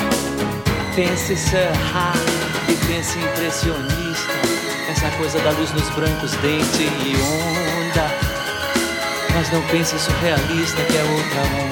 Pense 0.94 1.36
Serra 1.36 2.35
pensa 2.86 3.18
impressionista, 3.18 4.32
essa 4.88 5.10
coisa 5.16 5.40
da 5.40 5.50
luz 5.50 5.72
nos 5.72 5.90
brancos, 5.90 6.30
dente 6.36 6.82
e 6.82 7.16
onda. 7.16 8.08
Mas 9.34 9.50
não 9.52 9.60
pense 9.62 9.98
surrealista, 9.98 10.80
que 10.82 10.96
é 10.96 11.02
outra 11.02 11.42
onda. 11.42 11.66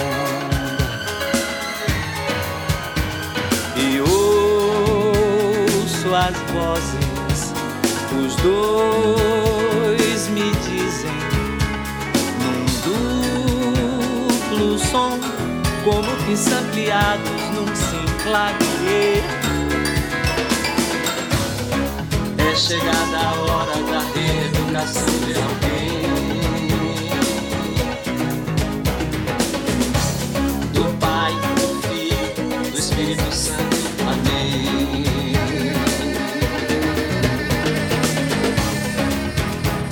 E 3.76 4.00
ouço 4.00 6.12
as 6.14 6.36
vozes, 6.52 7.52
os 8.12 8.36
dois 8.36 10.28
me 10.28 10.54
dizem, 10.56 11.12
num 12.40 12.66
duplo 14.50 14.78
som, 14.78 15.18
como 15.84 16.16
que 16.24 16.36
num 17.52 17.66
simplagueiro. 17.74 19.63
É 22.54 22.56
chegada 22.56 23.18
a 23.18 23.32
hora 23.40 23.74
da 23.82 23.98
reeducação 24.14 25.06
de 25.26 25.34
alguém. 25.34 26.02
Do 30.72 30.84
Pai, 31.00 31.32
do 31.32 31.66
Filho, 31.88 32.70
do 32.70 32.78
Espírito 32.78 33.34
Santo. 33.34 33.76
Amém. 34.06 35.02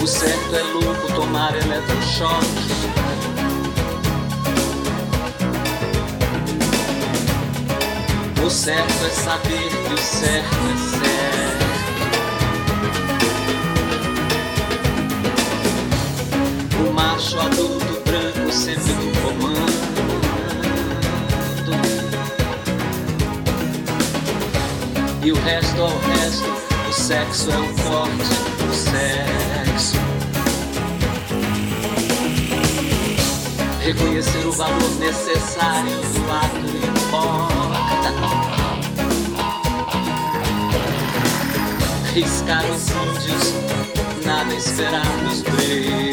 O 0.00 0.06
certo 0.06 0.54
é 0.54 0.62
louco 0.62 1.12
tomar 1.16 1.56
eletrochoque. 1.56 2.46
O 8.40 8.48
certo 8.48 9.04
é 9.04 9.10
saber 9.10 9.68
que 9.68 9.94
o 9.94 9.98
certo 9.98 10.54
é 10.54 10.76
certo. 10.76 11.11
Macho 17.32 17.40
adulto 17.40 18.02
branco 18.04 18.52
sempre 18.52 18.92
no 18.92 19.12
comando. 19.22 19.72
E 25.24 25.32
o 25.32 25.36
resto 25.36 25.80
ao 25.80 25.98
resto, 25.98 26.50
o 26.88 26.92
sexo 26.92 27.50
é 27.50 27.58
o 27.58 27.68
forte, 27.78 28.24
o 28.68 28.74
sexo. 28.74 29.96
Reconhecer 33.80 34.46
o 34.46 34.52
valor 34.52 34.90
necessário 34.98 35.96
do 35.96 36.30
ato 36.30 36.66
importa. 36.88 38.12
Riscar 42.12 42.64
os 42.66 42.90
índios, 42.90 43.54
nada 44.24 44.54
esperar 44.54 45.06
dos 45.24 45.42
pretos. 45.42 46.11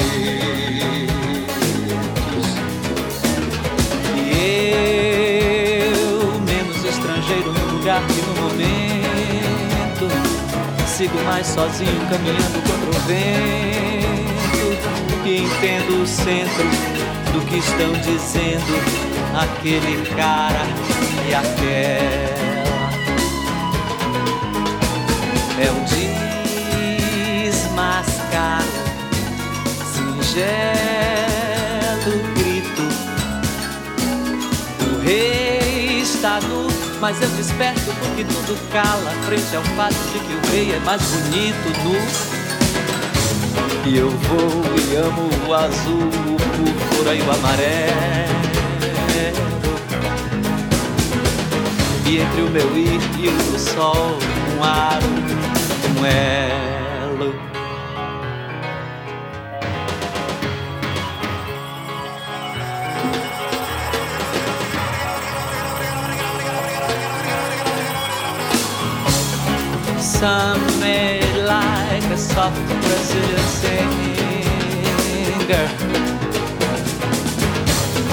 No 7.36 7.78
lugar 7.78 8.02
que 8.08 8.22
no 8.22 8.34
momento, 8.42 10.10
sigo 10.88 11.18
mais 11.26 11.46
sozinho 11.46 12.08
caminhando 12.10 12.62
contra 12.64 12.90
o 12.90 12.94
vento 13.06 14.30
e 15.26 15.38
entendo 15.44 16.02
o 16.02 16.08
centro 16.08 16.64
do 17.32 17.42
que 17.46 17.58
estão 17.58 17.94
dizendo 18.02 18.74
aquele 19.40 20.04
cara 20.16 20.66
e 21.30 21.36
aquela. 21.36 22.50
É 25.62 25.72
um 25.72 25.84
desmascaro, 27.52 28.66
singelo 29.94 30.54
grito. 32.36 32.84
O 34.82 34.86
rei 35.02 35.39
mas 37.00 37.22
eu 37.22 37.30
desperto 37.30 37.94
porque 38.00 38.24
tudo 38.24 38.58
cala 38.72 39.12
frente 39.26 39.56
ao 39.56 39.64
fato 39.76 39.96
de 40.12 40.20
que 40.20 40.34
o 40.34 40.52
rei 40.52 40.74
é 40.74 40.80
mais 40.80 41.02
bonito 41.02 41.70
nu. 41.84 41.96
E 43.90 43.98
eu 43.98 44.10
vou 44.10 44.64
e 44.78 44.96
amo 44.96 45.30
o 45.48 45.54
azul, 45.54 46.10
o 46.10 46.36
púrpura 46.36 47.16
e 47.16 47.22
o 47.22 47.32
amarelo. 47.32 48.40
E 52.06 52.18
entre 52.18 52.42
o 52.42 52.50
meu 52.50 52.78
ir 52.78 53.00
e 53.20 53.30
o 53.30 53.60
sol, 53.60 54.18
um 54.58 54.64
aro, 54.64 55.06
um 56.00 56.06
elo. 56.06 57.49
Some 70.20 70.62
made 70.82 71.24
like 71.48 72.04
a 72.12 72.18
soft 72.18 72.60
Brazilian 72.84 73.48
singer. 73.62 73.78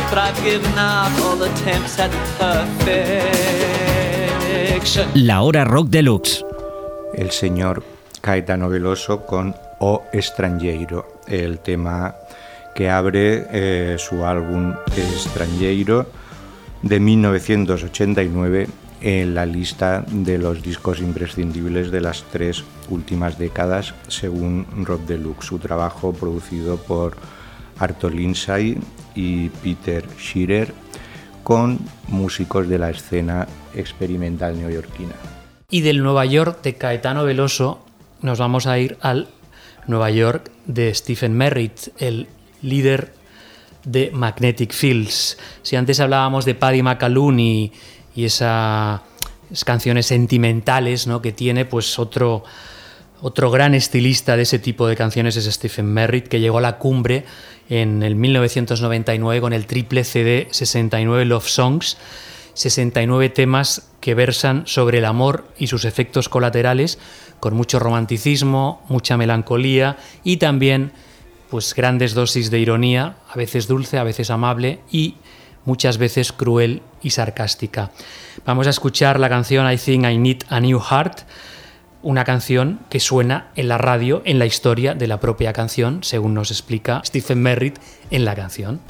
But 0.09 0.19
I've 0.19 0.41
given 0.45 0.79
up 0.79 1.13
all 1.25 1.43
attempts 1.43 1.99
at 1.99 2.13
perfection. 2.39 2.87
La 5.15 5.43
hora 5.43 5.65
rock 5.65 5.89
deluxe. 5.89 6.45
el 7.17 7.31
señor 7.31 7.83
Caetano 8.21 8.69
Veloso 8.69 9.27
con 9.27 9.55
O 9.81 10.05
Estrangeiro, 10.13 11.21
el 11.27 11.59
tema 11.59 12.15
que 12.75 12.89
abre 12.91 13.47
eh, 13.51 13.97
su 13.99 14.25
álbum 14.25 14.75
Estrangeiro 14.97 16.07
de 16.83 17.01
1989 17.01 18.69
en 19.07 19.37
la 19.37 19.47
lista 19.47 20.05
de 20.11 20.37
los 20.37 20.63
discos 20.63 20.99
imprescindibles 20.99 21.93
de 21.93 22.01
las 22.01 22.25
tres 22.25 22.65
últimas 22.89 23.39
décadas, 23.39 23.95
según 24.09 24.67
Rob 24.83 25.07
Deluxe, 25.07 25.47
su 25.47 25.61
trabajo 25.61 26.13
producido 26.13 26.77
por 26.77 27.17
Arto 27.79 28.11
Lindsay 28.11 28.77
y 29.15 29.49
Peter 29.63 30.05
Shearer, 30.19 30.75
con 31.45 31.79
músicos 32.09 32.69
de 32.69 32.81
la 32.81 32.91
escena 32.91 33.47
experimental 33.77 34.59
neoyorquina. 34.59 35.15
Y 35.71 35.83
del 35.83 36.03
Nueva 36.03 36.27
York 36.27 36.63
de 36.65 36.75
Caetano 36.75 37.23
Veloso 37.23 37.87
nos 38.23 38.41
vamos 38.41 38.67
a 38.67 38.77
ir 38.81 38.99
al 39.03 39.29
Nueva 39.87 40.11
York 40.11 40.51
de 40.67 40.93
Stephen 40.93 41.33
Merritt, 41.33 41.91
el 41.99 42.27
líder 42.61 43.13
de 43.85 44.11
Magnetic 44.11 44.73
Fields. 44.73 45.39
Si 45.63 45.77
antes 45.77 46.01
hablábamos 46.01 46.45
de 46.45 46.57
Paddy 46.57 46.83
McAloon 46.83 47.39
y, 47.39 47.73
y 48.17 48.25
esa- 48.25 49.03
esas 49.51 49.65
canciones 49.65 50.07
sentimentales 50.07 51.07
¿no? 51.07 51.23
que 51.23 51.31
tiene, 51.31 51.65
pues 51.65 51.99
otro, 52.01 52.43
otro 53.21 53.51
gran 53.51 53.75
estilista 53.75 54.37
de 54.37 54.43
ese 54.43 54.59
tipo 54.59 54.89
de 54.89 54.97
canciones 54.97 55.37
es 55.37 55.45
Stephen 55.45 55.87
Merritt, 55.87 56.27
que 56.27 56.41
llegó 56.41 56.59
a 56.59 56.63
la 56.63 56.79
cumbre 56.79 57.25
en 57.69 58.03
el 58.03 58.17
1999 58.17 59.41
con 59.41 59.53
el 59.53 59.67
triple 59.67 60.03
CD 60.03 60.49
69 60.51 61.25
Love 61.27 61.47
Songs, 61.49 61.97
69 62.55 63.29
temas 63.29 63.89
que 64.01 64.15
versan 64.15 64.67
sobre 64.67 64.99
el 64.99 65.05
amor 65.05 65.47
y 65.59 65.67
sus 65.67 65.85
efectos 65.85 66.29
colaterales, 66.29 66.99
con 67.39 67.55
mucho 67.55 67.79
romanticismo, 67.79 68.83
mucha 68.89 69.17
melancolía 69.17 69.99
y 70.25 70.39
también 70.39 70.93
pues 71.51 71.75
grandes 71.75 72.15
dosis 72.15 72.51
de 72.51 72.59
ironía, 72.59 73.17
a 73.31 73.37
veces 73.37 73.69
dulce, 73.69 73.99
a 73.99 74.05
veces 74.05 74.31
amable 74.31 74.81
y 74.91 75.17
muchas 75.67 75.99
veces 75.99 76.33
cruel 76.33 76.81
y 77.03 77.11
sarcástica. 77.11 77.91
Vamos 78.47 78.67
a 78.67 78.71
escuchar 78.71 79.21
la 79.21 79.29
canción 79.29 79.71
I 79.71 79.77
Think 79.77 80.07
I 80.07 80.17
Need 80.17 80.45
a 80.49 80.61
New 80.61 80.81
Heart, 80.81 81.21
una 82.03 82.25
canción 82.25 82.81
que 82.89 83.01
suena 83.01 83.49
en 83.57 83.69
la 83.69 83.77
radio 83.77 84.23
en 84.25 84.39
la 84.39 84.47
historia 84.47 84.95
de 84.95 85.07
la 85.07 85.21
propia 85.21 85.53
canción, 85.53 86.03
según 86.03 86.33
nos 86.33 86.51
explica 86.51 87.03
Stephen 87.05 87.43
Merritt 87.43 87.79
en 88.11 88.25
la 88.25 88.35
canción. 88.35 88.81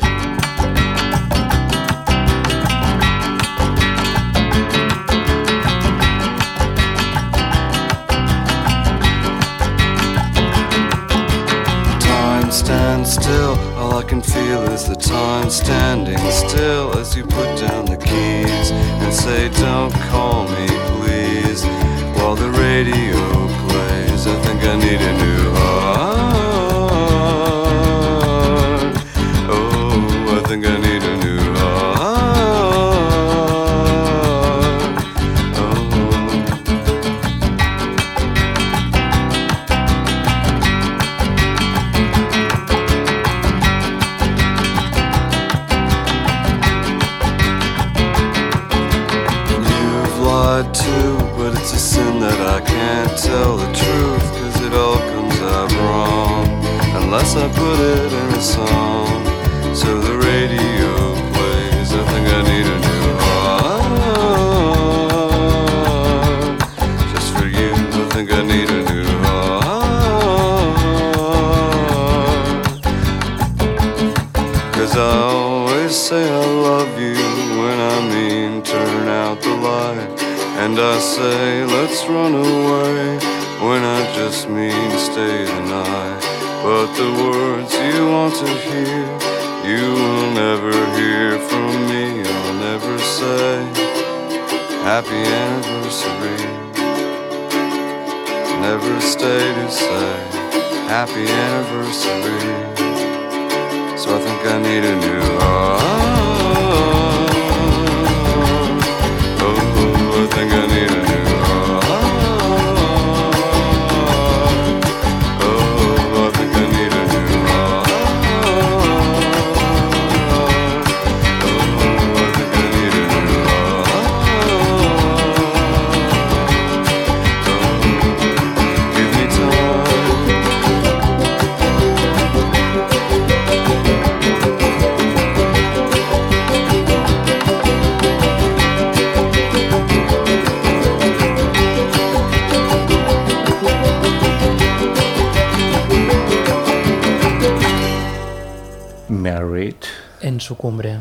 Su 150.56 150.62
cumbre, 150.62 150.98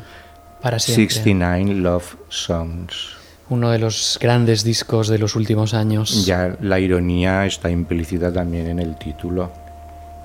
para 0.61 0.79
siempre. 0.79 1.13
69 1.13 1.73
Love 1.75 2.15
Songs. 2.29 3.15
Uno 3.49 3.69
de 3.71 3.79
los 3.79 4.17
grandes 4.21 4.63
discos 4.63 5.07
de 5.07 5.19
los 5.19 5.35
últimos 5.35 5.73
años. 5.73 6.25
Ya 6.25 6.55
la 6.61 6.79
ironía 6.79 7.45
está 7.45 7.69
implícita 7.69 8.31
también 8.33 8.67
en 8.67 8.79
el 8.79 8.97
título. 8.97 9.51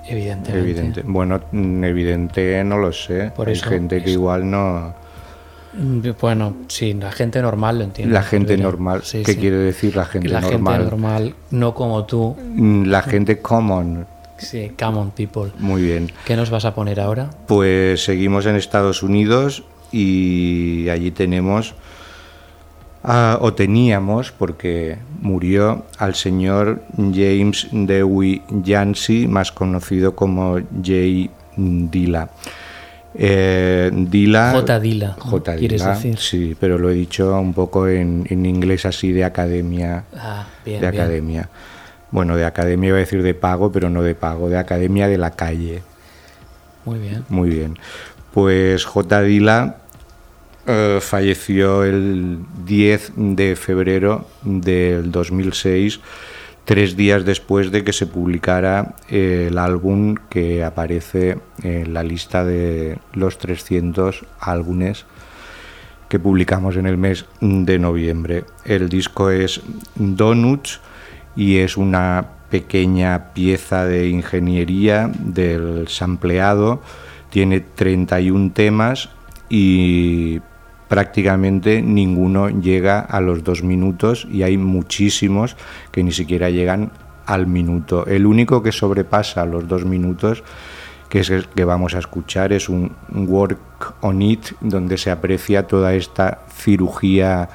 Evidentemente. 0.07 0.59
Evidente. 0.59 1.03
Bueno, 1.05 1.39
mm, 1.51 1.83
evidente 1.83 2.63
no 2.63 2.77
lo 2.77 2.91
sé. 2.91 3.31
Por 3.35 3.47
Hay 3.47 3.53
eso 3.53 3.69
gente 3.69 3.99
que 4.01 4.09
es- 4.09 4.13
igual 4.15 4.49
no. 4.49 4.93
Mm, 5.73 5.99
Bueno, 6.19 6.55
sí, 6.67 6.93
la 6.95 7.11
gente 7.11 7.41
normal 7.41 7.77
lo 7.77 7.83
entiende. 7.85 8.11
La 8.13 8.23
gente 8.23 8.57
normal. 8.57 9.01
sí, 9.03 9.21
¿Qué 9.23 9.33
sí. 9.33 9.39
quiere 9.39 9.57
decir 9.57 9.95
la 9.95 10.05
gente 10.05 10.27
la 10.27 10.41
normal? 10.41 10.73
gente 10.79 10.89
normal, 10.91 11.35
no 11.51 11.73
como 11.75 12.03
tú. 12.05 12.35
Mm, 12.55 12.85
La 12.87 13.03
gente 13.03 13.39
common. 13.39 14.05
Sí, 14.41 14.71
come 14.77 14.97
on, 14.97 15.11
people. 15.11 15.51
Muy 15.59 15.83
bien. 15.83 16.11
¿Qué 16.25 16.35
nos 16.35 16.49
vas 16.49 16.65
a 16.65 16.73
poner 16.73 16.99
ahora? 16.99 17.29
Pues 17.47 18.03
seguimos 18.03 18.45
en 18.45 18.55
Estados 18.55 19.03
Unidos 19.03 19.63
y 19.91 20.89
allí 20.89 21.11
tenemos, 21.11 21.75
ah, 23.03 23.37
o 23.41 23.53
teníamos, 23.53 24.31
porque 24.31 24.97
murió, 25.21 25.85
al 25.97 26.15
señor 26.15 26.81
James 26.97 27.67
Dewey 27.71 28.41
Yancey, 28.49 29.27
más 29.27 29.51
conocido 29.51 30.15
como 30.15 30.55
J. 30.55 31.29
Dilla. 31.55 32.29
Eh, 33.13 33.91
Dilla. 33.93 34.51
J. 34.53 34.79
Dilla, 34.79 35.15
¿no? 35.17 35.23
J. 35.31 35.55
¿Quieres 35.57 35.85
decir? 35.85 36.17
Sí, 36.17 36.55
pero 36.59 36.77
lo 36.77 36.89
he 36.89 36.93
dicho 36.93 37.37
un 37.39 37.53
poco 37.53 37.87
en, 37.87 38.25
en 38.29 38.45
inglés 38.45 38.85
así 38.85 39.11
de 39.11 39.25
academia. 39.25 40.05
Ah, 40.15 40.47
bien, 40.65 40.79
de 40.79 40.89
bien. 40.89 41.01
academia. 41.01 41.49
Bueno, 42.11 42.35
de 42.35 42.45
academia 42.45 42.89
iba 42.89 42.97
a 42.97 42.99
decir 42.99 43.23
de 43.23 43.33
pago, 43.33 43.71
pero 43.71 43.89
no 43.89 44.03
de 44.03 44.15
pago, 44.15 44.49
de 44.49 44.57
academia 44.57 45.07
de 45.07 45.17
la 45.17 45.31
calle. 45.31 45.81
Muy 46.85 46.99
bien. 46.99 47.25
Muy 47.29 47.49
bien. 47.49 47.79
Pues 48.33 48.85
J. 48.85 49.21
Dila 49.21 49.77
eh, 50.67 50.99
falleció 51.01 51.83
el 51.83 52.39
10 52.65 53.13
de 53.15 53.55
febrero 53.55 54.27
del 54.43 55.11
2006, 55.11 55.99
tres 56.65 56.95
días 56.95 57.25
después 57.25 57.71
de 57.71 57.83
que 57.83 57.93
se 57.93 58.05
publicara 58.07 58.95
eh, 59.09 59.47
el 59.49 59.57
álbum 59.57 60.15
que 60.29 60.63
aparece 60.63 61.39
en 61.63 61.93
la 61.93 62.03
lista 62.03 62.45
de 62.45 62.99
los 63.13 63.37
300 63.37 64.23
álbumes 64.39 65.05
que 66.09 66.19
publicamos 66.19 66.75
en 66.75 66.85
el 66.85 66.97
mes 66.97 67.25
de 67.39 67.79
noviembre. 67.79 68.43
El 68.65 68.89
disco 68.89 69.29
es 69.29 69.61
Donuts 69.95 70.81
y 71.35 71.57
es 71.57 71.77
una 71.77 72.25
pequeña 72.49 73.33
pieza 73.33 73.85
de 73.85 74.09
ingeniería 74.09 75.09
del 75.17 75.87
sampleado. 75.87 76.81
Tiene 77.29 77.61
31 77.61 78.51
temas 78.51 79.09
y 79.49 80.41
prácticamente 80.89 81.81
ninguno 81.81 82.49
llega 82.49 82.99
a 82.99 83.21
los 83.21 83.43
dos 83.43 83.63
minutos 83.63 84.27
y 84.29 84.43
hay 84.43 84.57
muchísimos 84.57 85.55
que 85.91 86.03
ni 86.03 86.11
siquiera 86.11 86.49
llegan 86.49 86.91
al 87.25 87.47
minuto. 87.47 88.05
El 88.05 88.25
único 88.25 88.61
que 88.61 88.73
sobrepasa 88.73 89.45
los 89.45 89.67
dos 89.67 89.85
minutos 89.85 90.43
que 91.11 91.19
es 91.19 91.29
el 91.29 91.45
que 91.49 91.65
vamos 91.65 91.93
a 91.93 91.99
escuchar, 91.99 92.53
es 92.53 92.69
un 92.69 92.95
Work 93.13 93.95
on 93.99 94.21
It, 94.21 94.53
donde 94.61 94.97
se 94.97 95.11
aprecia 95.11 95.67
toda 95.67 95.93
esta 95.93 96.39
cirugía 96.55 97.49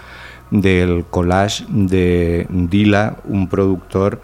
del 0.51 1.05
collage 1.05 1.65
de 1.69 2.47
Dila, 2.51 3.17
un 3.25 3.49
productor 3.49 4.21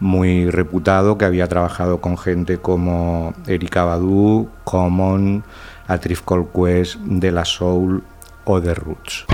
muy 0.00 0.48
reputado 0.50 1.18
que 1.18 1.24
había 1.24 1.48
trabajado 1.48 2.00
con 2.00 2.16
gente 2.16 2.58
como 2.58 3.34
Erika 3.46 3.84
Badu, 3.84 4.48
Common, 4.64 5.42
A 5.86 5.98
Tribe 5.98 6.20
Called 6.26 6.46
Quest, 6.54 6.96
De 7.00 7.32
La 7.32 7.44
Soul 7.44 8.02
o 8.44 8.60
The 8.60 8.74
Roots. 8.74 9.26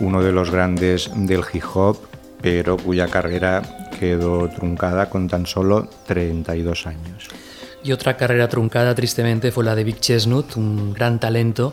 Uno 0.00 0.20
de 0.20 0.32
los 0.32 0.50
grandes 0.50 1.12
del 1.14 1.44
hip 1.52 1.62
hop, 1.72 1.96
pero 2.42 2.76
cuya 2.76 3.06
carrera 3.06 3.62
quedó 3.96 4.48
truncada 4.48 5.08
con 5.08 5.28
tan 5.28 5.46
solo 5.46 5.88
32 6.08 6.88
años. 6.88 7.28
Y 7.84 7.92
otra 7.92 8.16
carrera 8.16 8.48
truncada, 8.48 8.96
tristemente, 8.96 9.52
fue 9.52 9.62
la 9.62 9.76
de 9.76 9.84
Big 9.84 10.00
Chestnut, 10.00 10.56
un 10.56 10.92
gran 10.92 11.20
talento 11.20 11.72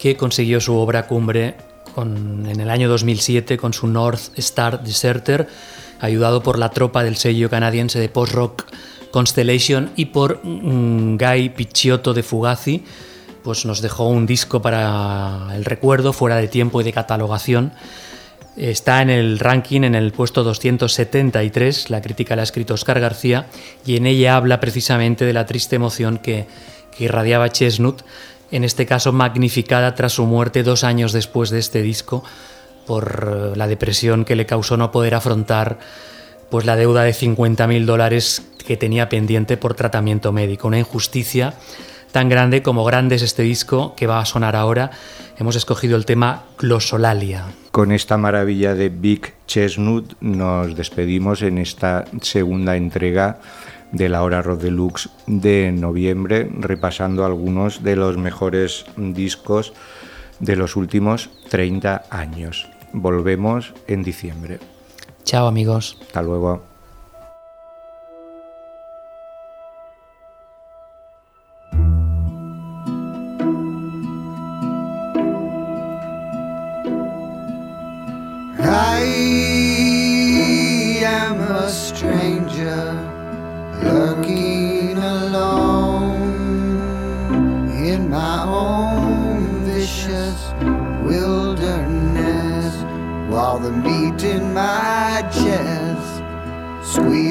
que 0.00 0.16
consiguió 0.16 0.60
su 0.60 0.74
obra 0.74 1.06
cumbre 1.06 1.54
en 1.96 2.60
el 2.60 2.68
año 2.70 2.88
2007 2.88 3.56
con 3.56 3.72
su 3.72 3.86
North 3.86 4.36
Star 4.36 4.82
Deserter, 4.82 5.46
ayudado 6.00 6.42
por 6.42 6.58
la 6.58 6.70
tropa 6.70 7.04
del 7.04 7.14
sello 7.14 7.48
canadiense 7.48 8.00
de 8.00 8.08
post-rock 8.08 8.64
Constellation 9.12 9.92
y 9.94 10.06
por 10.06 10.40
mm, 10.44 11.18
Guy 11.18 11.50
Picciotto 11.50 12.14
de 12.14 12.24
Fugazi, 12.24 12.84
pues 13.46 13.64
nos 13.64 13.80
dejó 13.80 14.08
un 14.08 14.26
disco 14.26 14.60
para 14.60 15.54
el 15.54 15.64
recuerdo, 15.64 16.12
fuera 16.12 16.34
de 16.34 16.48
tiempo 16.48 16.80
y 16.80 16.84
de 16.84 16.92
catalogación. 16.92 17.70
Está 18.56 19.02
en 19.02 19.08
el 19.08 19.38
ranking 19.38 19.82
en 19.82 19.94
el 19.94 20.10
puesto 20.10 20.42
273, 20.42 21.90
la 21.90 22.02
crítica 22.02 22.34
la 22.34 22.42
ha 22.42 22.42
escrito 22.42 22.74
Oscar 22.74 22.98
García, 22.98 23.46
y 23.86 23.98
en 23.98 24.06
ella 24.06 24.34
habla 24.34 24.58
precisamente 24.58 25.24
de 25.24 25.32
la 25.32 25.46
triste 25.46 25.76
emoción 25.76 26.18
que, 26.18 26.48
irradiaba 26.98 27.50
Chestnut, 27.50 28.02
en 28.50 28.64
este 28.64 28.84
caso 28.84 29.12
magnificada 29.12 29.94
tras 29.94 30.14
su 30.14 30.24
muerte 30.24 30.64
dos 30.64 30.82
años 30.82 31.12
después 31.12 31.50
de 31.50 31.60
este 31.60 31.82
disco, 31.82 32.24
por 32.84 33.52
eh, 33.54 33.56
la 33.56 33.68
depresión 33.68 34.24
que 34.24 34.34
le 34.34 34.46
causó 34.46 34.76
no 34.76 34.90
poder 34.90 35.14
afrontar 35.14 35.78
pues 36.50 36.66
la 36.66 36.74
deuda 36.74 37.04
de 37.04 37.12
50.000 37.12 37.84
dólares 37.84 38.42
que 38.66 38.76
tenía 38.76 39.08
pendiente 39.08 39.56
por 39.56 39.74
tratamiento 39.74 40.32
médico. 40.32 40.66
Una 40.66 40.80
injusticia 40.80 41.54
tan 42.12 42.28
grande 42.28 42.62
como 42.62 42.84
grande 42.84 43.16
es 43.16 43.22
este 43.22 43.42
disco 43.42 43.94
que 43.96 44.06
va 44.06 44.20
a 44.20 44.24
sonar 44.24 44.56
ahora. 44.56 44.90
Hemos 45.38 45.56
escogido 45.56 45.96
el 45.96 46.06
tema 46.06 46.44
Glosolalia. 46.58 47.44
Con 47.70 47.92
esta 47.92 48.16
maravilla 48.16 48.74
de 48.74 48.88
Big 48.88 49.34
Chestnut 49.46 50.14
nos 50.20 50.76
despedimos 50.76 51.42
en 51.42 51.58
esta 51.58 52.04
segunda 52.22 52.76
entrega 52.76 53.40
de 53.92 54.08
la 54.08 54.22
hora 54.22 54.42
Rock 54.42 54.62
Deluxe 54.62 55.10
de 55.26 55.72
noviembre, 55.72 56.50
repasando 56.58 57.24
algunos 57.24 57.82
de 57.82 57.96
los 57.96 58.16
mejores 58.16 58.86
discos 58.96 59.72
de 60.40 60.56
los 60.56 60.76
últimos 60.76 61.30
30 61.48 62.04
años. 62.10 62.68
Volvemos 62.92 63.74
en 63.86 64.02
diciembre. 64.02 64.58
Chao 65.24 65.46
amigos. 65.46 65.98
Hasta 66.00 66.22
luego. 66.22 66.75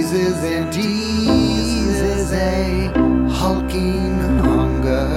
Squeezes 0.06 0.40
and 0.44 0.70
a 2.32 2.92
hulking 3.28 4.20
hunger 4.40 5.08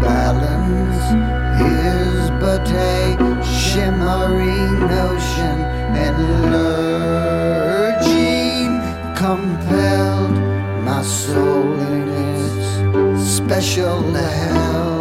Balance 0.00 1.04
is 1.62 2.30
but 2.40 2.68
a 2.68 3.16
shimmering 3.44 4.74
notion, 4.80 5.56
and 6.04 6.16
lurching 6.50 7.92
compelled 9.14 10.36
my 10.84 11.02
soul 11.02 11.78
in 11.78 12.08
its 12.08 13.22
special 13.22 14.00
hell 14.12 14.95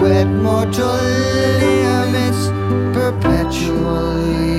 wet 0.00 0.26
mortal 0.26 0.96
limits 1.60 2.48
perpetually 2.96 4.49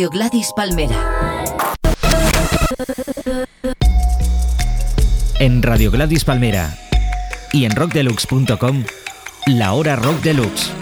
Radio 0.00 0.18
Gladys 0.18 0.52
Palmera. 0.56 0.96
En 5.38 5.62
Radio 5.62 5.90
Gladys 5.90 6.24
Palmera 6.24 6.74
y 7.52 7.66
en 7.66 7.76
rockdeluxe.com, 7.76 8.84
la 9.48 9.74
hora 9.74 9.96
rock 9.96 10.22
deluxe. 10.22 10.72